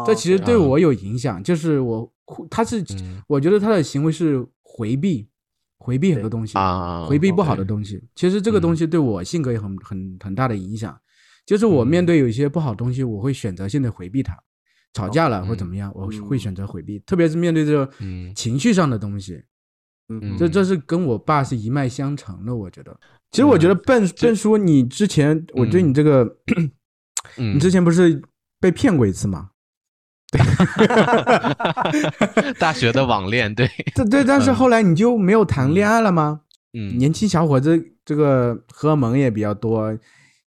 [0.05, 2.11] 这其实对啊我有影响，就是我
[2.49, 5.28] 他是嗯我觉得他的行为是回避，
[5.79, 8.03] 回避很多东西，啊，回避不好的东西。
[8.15, 8.75] 其实这个东嗯。
[8.75, 10.95] 西对我性格也很很很大的影响，
[11.45, 12.05] 就是我面嗯。
[12.05, 14.37] 对有一些不好的东西，我会选择性的回避它。
[14.93, 16.25] 吵架了或嗯怎么样，我嗯。
[16.25, 18.33] 会选择回避，特别是面对这种嗯。
[18.35, 19.41] 情绪上的东西，
[20.09, 20.35] 嗯。
[20.37, 22.99] 这这是跟我爸是一脉相承的，我觉得。
[23.31, 26.37] 其实我觉得笨笨叔，你之前我对你这个，
[27.37, 28.21] 嗯，你之前不是
[28.59, 29.51] 被骗过一次吗？
[32.59, 34.55] 大学的网恋，对，对对，但是嗯。
[34.55, 36.41] 后来你就没有谈恋爱了吗？
[36.73, 39.91] 嗯，年轻小伙子这个荷尔蒙也比较多，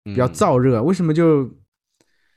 [0.04, 1.50] 比较嗯燥热，为什么就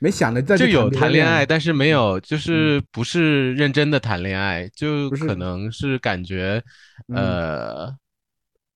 [0.01, 1.91] 没想着再去就有谈恋爱，但是没嗯。
[1.91, 6.63] 有，就是不是认真的谈恋爱，就可能是感觉，
[7.07, 7.17] 嗯。
[7.17, 7.97] 呃，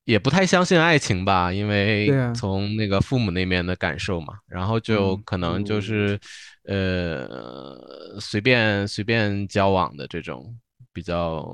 [0.04, 5.22] 也不太相信爱情吧，因为从那个父母那边的感受嘛，然后就嗯。
[5.24, 5.82] 可能就嗯。
[5.82, 6.20] 是，
[6.68, 10.56] 呃，随便随便交往的这种
[10.92, 11.44] 比较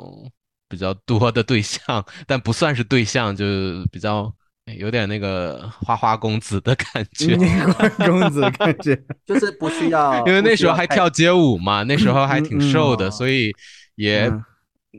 [0.68, 3.44] 比较多的对象， 但不算是对象，就
[3.90, 4.30] 比较
[4.76, 7.36] 有点那个花花公子的感 觉。
[7.36, 8.94] 花花公子感觉，
[9.24, 13.50] 就是不需要，因为那时候还跳街舞嘛，那时候还挺瘦的，嗯嗯所以
[13.94, 14.44] 也嗯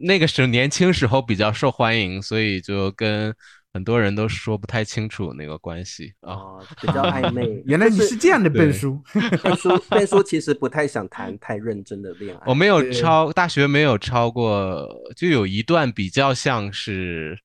[0.02, 3.34] 那个时候年轻时候比较受欢迎，所以就跟
[3.80, 6.34] 很多人都说不太清楚那个关系啊。
[6.34, 7.48] 哦，比较暧昧。
[7.66, 9.02] 原来你是这样的笨叔，
[9.42, 12.44] 笨叔，笨叔其实不太想谈太认真的恋爱。
[12.46, 17.40] 我没有超大学没有超过，就有一段比较像是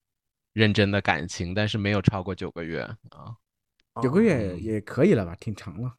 [0.55, 2.99] 认真的感情，但是没有超过九个月啊。
[4.03, 5.93] 九个月嗯也可以了吧，挺长了，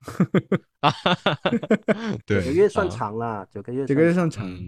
[0.84, 0.92] 啊，
[2.26, 3.86] 九，个月算啊，长了，九个月。
[3.86, 4.12] 九个月。
[4.14, 4.60] 算长，嗯，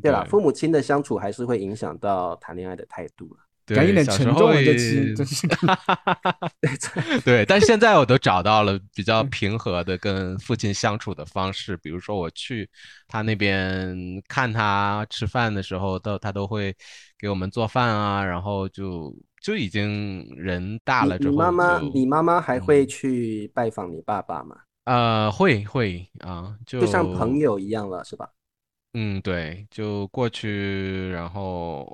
[0.00, 3.40] 对了，父母亲的相处还是会影响到谈恋爱的态度了。
[3.76, 5.48] 讲有点沉重了，这期也真是。
[7.24, 12.68] 对，但现在我都找到了比较嗯平和的跟父亲相处的方式，比如说我去
[13.08, 13.96] 他那边
[14.28, 16.74] 看他吃饭的时候，都他都会
[17.18, 24.56] 给我们做饭啊，然后就就已经人大了你之后你妈妈，你妈妈还会嗯去拜访你爸爸吗？
[24.84, 28.28] 呃会会啊，就就像朋友一样了，是吧？
[28.94, 31.86] 嗯，对，就过去，然后，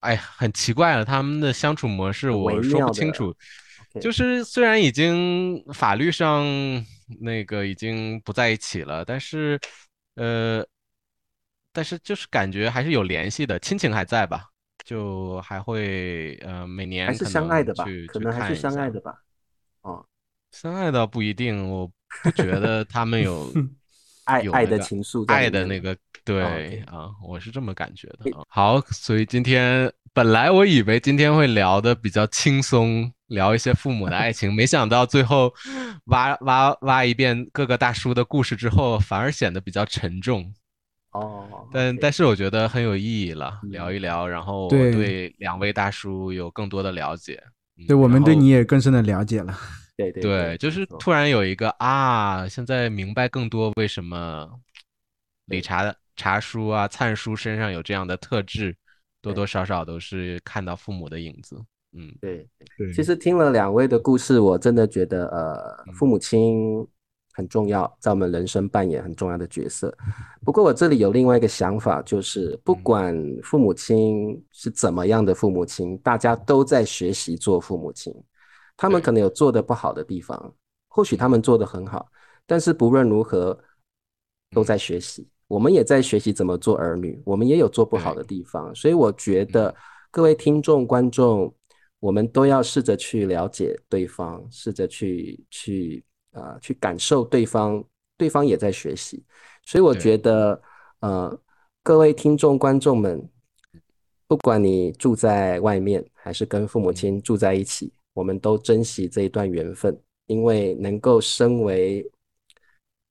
[0.00, 3.34] 哎，很奇怪了，他们的相处模式我说不清楚。
[4.00, 6.44] 就是虽然已经法律上
[7.20, 9.58] 那个已经不在一起了，但是，
[10.14, 10.64] 呃，
[11.72, 14.44] 但是就是感觉还是有联系的，亲情还在吧？
[14.84, 18.06] 就还会呃每年还是相爱的吧去？
[18.06, 19.22] 可能还是相爱的吧？
[19.82, 20.06] 哦，
[20.52, 21.90] 相爱倒不一定，我
[22.22, 23.52] 不觉得他们有
[24.28, 28.44] 爱爱的情愫在爱的那个，对啊，我是这么感觉的啊。
[28.48, 35.50] 好，所以今天本来我以为今天会聊的比较轻松，聊一些父母的爱情，没想到最后
[36.06, 40.52] 挖挖挖一遍各个大叔的故事之后，反而显得比较沉重。
[41.12, 47.42] 哦，但但是我觉得很有意义了，嗯聊一聊，然后对对两位大叔有更多的了解。
[47.78, 49.56] 嗯对我们对你也更深的了解了。
[49.98, 54.48] 对对对，就是突然有一个啊，现在明白更多为什么
[55.46, 58.76] 理查查叔啊、灿叔身上有这样的特质，
[59.20, 61.60] 多多少少都是看到父母的影子。
[61.94, 62.48] 嗯，对。
[62.76, 66.86] 对其实听了两位的故事，我真的觉得，呃，嗯父母亲
[67.32, 69.92] 很重要，在我们人生扮演很重要的角色。
[70.44, 78.14] 不过我这里有另外一个想法，就是不嗯管父母亲是怎么样的父母亲，大家都在学习做父母亲。
[78.78, 80.54] 他们可能有做的不好的地方，
[80.88, 82.08] 或许他们做的很好，
[82.46, 83.58] 但是不论如何，
[84.52, 85.28] 都在学习。
[85.48, 89.74] 我们也在学习怎么做儿女，我们也有做不好的地方，所以我觉得
[90.10, 91.52] 各位听众、观众，
[92.00, 97.82] 我们都要试着去了解对方，试着去去呃去感受对方，
[98.16, 99.24] 对方也在学习。
[99.64, 100.60] 所以我觉得，
[101.00, 101.40] 呃，
[101.82, 103.28] 各位听众、观众们，
[104.26, 109.96] 不管你住在外面，还是跟父母亲住在一起，我们都珍惜这一段缘分，
[110.26, 112.04] 因为能够身为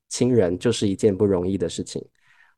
[0.09, 2.05] 亲人，就是一件不容易的事情。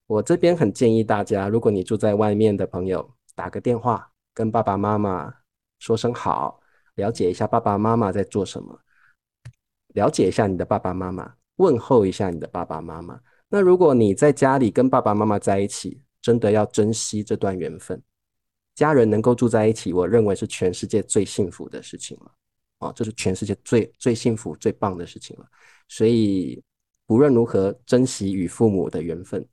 [0.08, 5.32] 我这边很建议大家，如果你住在外面的朋友，打个电话跟爸爸妈妈
[5.78, 6.60] 说声好，
[6.95, 8.80] 了解一下爸爸妈妈在做什么，
[9.93, 13.22] 了解一下你的爸爸妈妈，问候一下你的爸爸妈妈。
[13.47, 18.02] 那如果你在家里跟爸爸妈妈在一起，真的要珍惜这段缘分。
[18.74, 22.32] 家人能够住在一起，我认为是全世界最幸福的事情了。
[22.80, 25.46] 哦，这是全世界最最幸福、最棒的事情了。
[25.88, 26.62] 所以，
[27.08, 29.46] 无论如何，珍惜与父母的缘分，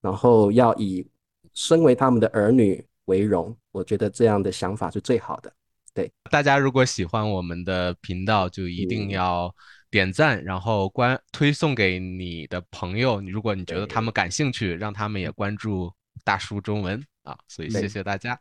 [0.00, 1.06] 然后要以
[1.52, 3.56] 身为他们的儿女为荣。
[3.72, 5.52] 我觉得这样的想法是最好的。
[5.94, 9.54] 对大家如果喜欢我们的频道，就一定嗯要
[9.90, 13.20] 点赞，然后关推送给你的朋友。
[13.20, 15.92] 你如果你觉得他们感兴趣，让他们也关注
[16.24, 17.38] 大叔中文啊。
[17.46, 18.38] 所以谢谢大家。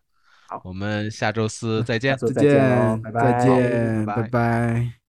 [0.54, 0.62] 好。
[0.66, 2.18] 我们下周四再见。
[2.18, 4.16] 再再见再见，拜。
[4.16, 5.03] 拜拜。